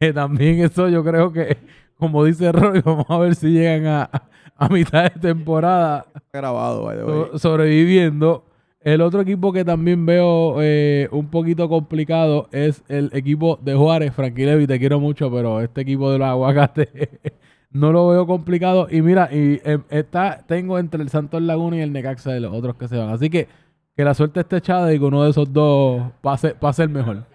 [0.00, 1.58] que también eso yo creo que,
[1.98, 4.10] como dice Roy, vamos a ver si llegan a,
[4.56, 7.24] a mitad de temporada grabado, by the way.
[7.32, 8.44] so- sobreviviendo.
[8.82, 14.14] El otro equipo que también veo eh, un poquito complicado es el equipo de Juárez.
[14.14, 16.88] Frankie Levy, te quiero mucho, pero este equipo de los aguacates
[17.70, 18.86] no lo veo complicado.
[18.90, 22.54] Y mira, y eh, está, tengo entre el Santos Laguna y el Necaxa de los
[22.54, 23.10] otros que se van.
[23.10, 23.48] Así que
[23.94, 27.26] que la suerte esté echada y que uno de esos dos pase, pase el mejor.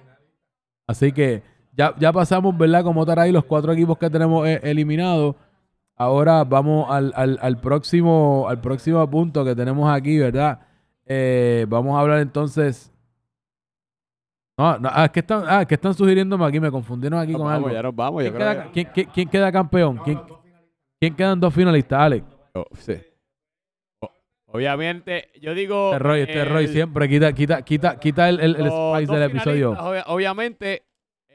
[0.88, 1.44] Así que
[1.76, 2.84] ya, ya pasamos, ¿verdad?
[2.84, 5.36] Como estar ahí los cuatro equipos que tenemos eh, eliminados.
[5.98, 10.60] Ahora vamos al, al- al próximo al próximo punto que tenemos aquí, ¿verdad?
[11.06, 12.92] Eh, vamos a hablar entonces.
[14.58, 16.60] No, no, ah, ¿qué están, ah, ¿qué están sugiriéndome aquí?
[16.62, 17.76] Me confundieron aquí Nos con vamos, algo.
[17.76, 18.24] ya nos vamos.
[18.24, 19.98] Yo ¿Quién creo queda, quién- quién- quién queda campeón?
[20.04, 20.22] ¿Quién,
[21.00, 22.26] quién quedan dos finalistas, Alex?
[22.54, 22.94] que- oh, sí.
[24.48, 25.88] Obviamente, yo digo.
[25.92, 29.24] Este Roy, este el- Roy siempre quita, quita, quita, quita el, el- el spice del
[29.30, 29.72] episodio.
[30.08, 30.84] obviamente,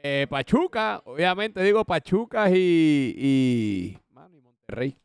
[0.03, 4.97] eh, Pachuca, obviamente digo Pachuca y, y, mano, y Monterrey.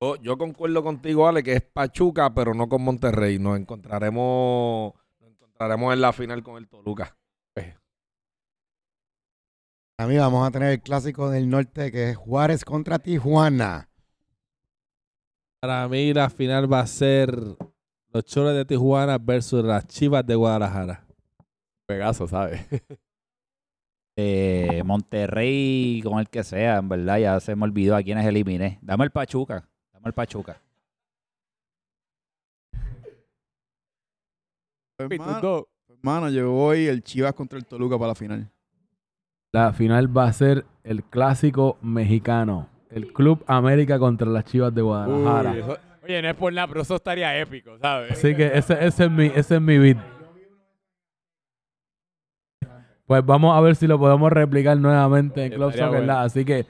[0.00, 3.38] Yo, yo concuerdo contigo, Ale, que es Pachuca, pero no con Monterrey.
[3.38, 7.16] Nos encontraremos, nos encontraremos en la final con el Toluca.
[9.98, 13.88] A mí vamos a tener el clásico del norte que es Juárez contra Tijuana.
[15.60, 17.38] Para mí la final va a ser
[18.08, 21.06] los Choros de Tijuana versus las Chivas de Guadalajara.
[21.86, 22.66] Pegaso, ¿sabes?
[24.16, 28.78] Eh, Monterrey con el que sea, en verdad, ya se me olvidó a quienes eliminé.
[28.82, 29.66] Dame el Pachuca.
[29.92, 30.60] Dame el Pachuca.
[34.96, 35.64] Pues, Hermano, dos.
[35.88, 38.50] hermano, yo voy el Chivas contra el Toluca para la final.
[39.52, 42.68] La final va a ser el clásico mexicano.
[42.90, 45.52] El Club América contra las Chivas de Guadalajara.
[45.52, 48.12] Uy, eso- oye, no es por nada, pero eso estaría épico, ¿sabes?
[48.12, 49.98] Así que ese, ese es mi, ese es mi beat.
[53.12, 56.18] Pues vamos a ver si lo podemos replicar nuevamente en Club Estaría Soccer bueno.
[56.20, 56.64] Así que,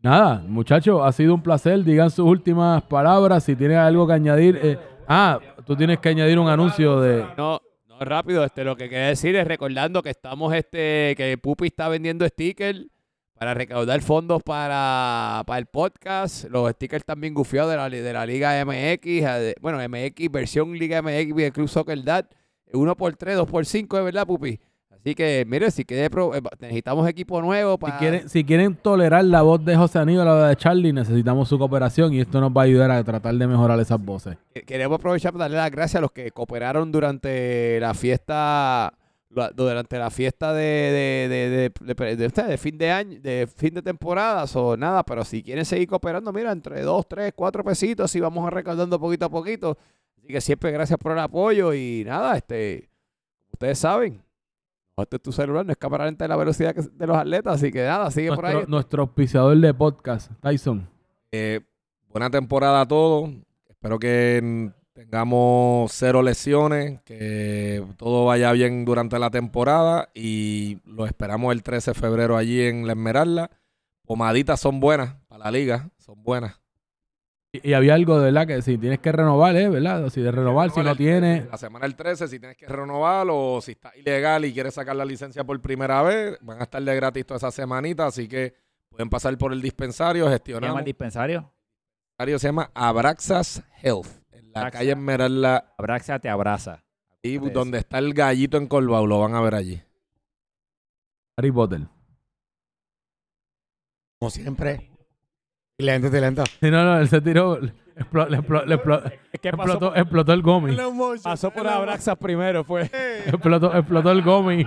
[0.00, 1.84] nada, muchachos, ha sido un placer.
[1.84, 3.44] Digan sus últimas palabras.
[3.44, 4.58] Si tienen algo que añadir.
[4.62, 7.26] eh, ah, tú tienes que añadir un anuncio de.
[7.36, 11.66] No, no, rápido, este, lo que quería decir es recordando que estamos, este, que Pupi
[11.66, 12.86] está vendiendo stickers
[13.38, 16.46] para recaudar fondos para, para el podcast.
[16.48, 20.72] Los stickers también gufiados de la, de la Liga MX, eh, de- bueno, MX, versión
[20.72, 22.24] Liga MX del Club Soccer Dad.
[22.72, 24.58] Uno por tres, dos por cinco, ¿es verdad, Pupi?
[25.04, 27.98] Así que, mire, si quiere, eh, necesitamos equipo nuevo Si para...
[27.98, 31.58] quieren, si quieren tolerar la voz de José Aníbal o la de Charlie, necesitamos su
[31.58, 34.36] cooperación y esto nos va a ayudar a tratar de mejorar esas voces.
[34.54, 38.94] Que- Queremos aprovechar para darle las gracias a los que cooperaron durante la fiesta
[39.56, 41.70] durante la fiesta de, de,
[42.44, 46.32] de, fin de año, de fin de temporada, o nada, pero si quieren seguir cooperando,
[46.34, 49.78] mira, entre dos, tres, cuatro pesitos y vamos a recaudando poquito a poquito.
[50.18, 52.90] Así que siempre gracias por el apoyo y nada, este,
[53.52, 54.20] ustedes saben,
[54.98, 57.54] este es tu celular, no es cámara lenta de la velocidad que- de los atletas,
[57.56, 58.64] así que nada, sigue por ahí.
[58.68, 60.88] Nuestro, auspiciador de podcast, Tyson.
[61.32, 61.60] Eh,
[62.08, 63.30] buena temporada a todos.
[63.68, 71.52] Espero que tengamos cero lesiones, que todo vaya bien durante la temporada y lo esperamos
[71.54, 73.50] el 13 de febrero allí en La Esmeralda.
[74.04, 76.60] Pomaditas son buenas para la liga, son buenas.
[77.52, 79.68] Y, y había algo de verdad que si tienes que renovar, ¿eh?
[79.68, 80.08] ¿Verdad?
[80.08, 81.40] Si de renovar, si no tienes.
[81.40, 84.74] 13, La semana del 13, si tienes que renovar o si está ilegal y quieres
[84.74, 88.26] sacar la licencia por primera vez, van a estar de gratis toda esa semanita, así
[88.26, 88.54] que
[88.88, 91.52] pueden pasar por el dispensario, ¿Se llama el El dispensario?
[92.18, 94.78] dispensario se llama Abraxas Health, en la Abraxas.
[94.80, 96.84] calle Esmeralda, Abraxa te abraza.
[97.22, 99.82] y donde está el gallito en Colbao, lo van a ver allí.
[101.36, 101.80] Harry Potter.
[104.18, 104.88] Como siempre.
[105.78, 106.44] Lento, lento.
[106.60, 107.58] Sí, no, no, él se tiró.
[107.60, 110.76] explo- le explo- le explo- ¿Qué explotó, explotó el gomi.
[111.22, 112.82] Pasó por Abraxas primero, fue.
[113.26, 114.64] explotó, explotó el gomi.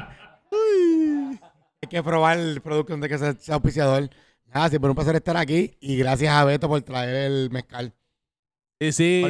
[1.82, 4.10] Hay que probar el producto donde que sea, sea auspiciador.
[4.54, 7.94] Nada, siempre un placer estar aquí y gracias a Beto por traer el mezcal.
[8.80, 9.24] Sí, sí.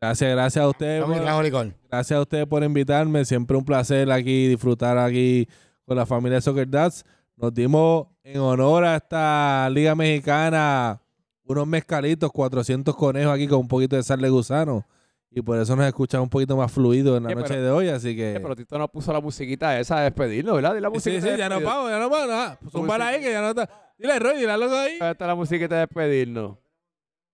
[0.00, 1.00] Gracias, gracias a ustedes.
[1.02, 1.74] Tommy por- trajo licor.
[1.90, 3.24] Gracias a ustedes por invitarme.
[3.24, 5.48] Siempre un placer aquí disfrutar aquí
[5.86, 7.04] con la familia Soccer Dads.
[7.36, 11.00] Nos dimos en honor a esta Liga Mexicana
[11.46, 14.84] unos mezcalitos, 400 conejos aquí con un poquito de sal de gusano.
[15.30, 17.70] Y por eso nos escuchan un poquito más fluido en la Eh, noche pero- de
[17.70, 17.88] hoy.
[17.88, 18.36] Así que.
[18.36, 20.70] Eh, Pero Tito nos puso la musiquita esa de despedirnos, ¿verdad?
[20.70, 22.56] Dile la sí, musiquita sí, de ya no pago, ya no pago nada.
[22.62, 23.68] Tu Zúmbala ahí que ya no está.
[23.98, 24.96] Dile, Roy, dile algo ahí.
[25.00, 26.56] Ahí está la musiquita de despedirnos.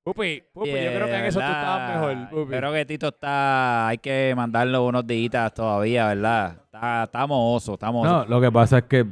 [0.03, 2.57] Pupi, Pupi, yo creo que en eso tú estabas mejor, Pupi.
[2.57, 3.89] Creo que Tito está.
[3.89, 6.57] Hay que mandarle unos días todavía, ¿verdad?
[6.65, 8.31] Está, estamos osos, estamos No, osos.
[8.31, 9.07] lo que pasa es que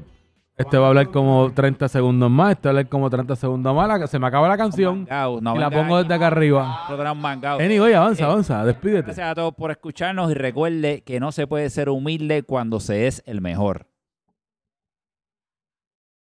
[0.59, 3.75] este va a hablar como 30 segundos más, este va a hablar como 30 segundos
[3.75, 3.89] más.
[3.89, 6.27] la- se me acaba la canción Mangao, no y la venga pongo aquí desde acá
[6.27, 6.85] arriba.
[6.85, 7.61] a programar mangao.
[7.61, 9.03] Anyway, avanza, Eh, avanza, despídete.
[9.07, 13.07] Gracias a todos por escucharnos y recuerde que no se puede ser humilde cuando se
[13.07, 13.87] es el mejor.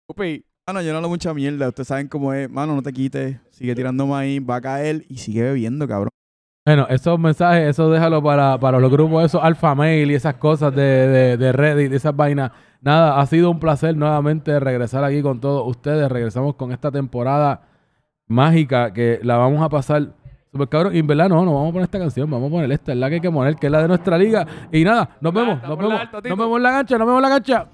[0.07, 1.67] Pupi, Mano, yo no hablo mucha mierda.
[1.67, 2.49] Ustedes saben cómo es.
[2.49, 3.37] Mano, no te quites.
[3.49, 6.09] Sigue tirando maíz, va a caer y sigue bebiendo, cabrón.
[6.63, 10.75] Bueno, esos mensajes, eso déjalo para, para los grupos, esos alfa mail y esas cosas
[10.75, 12.51] de, de, de Reddit, esas vainas.
[12.81, 16.09] Nada, ha sido un placer nuevamente regresar aquí con todos ustedes.
[16.11, 17.61] Regresamos con esta temporada
[18.27, 20.13] mágica que la vamos a pasar
[20.51, 20.95] super cabrón.
[20.95, 22.97] Y en verdad, no, no vamos a poner esta canción, vamos a poner esta, es
[22.97, 24.45] la que hay que poner, que es la de nuestra liga.
[24.71, 27.35] Y nada, nos vemos, nos vemos, nos vemos en la cancha, nos vemos en la
[27.35, 27.67] cancha.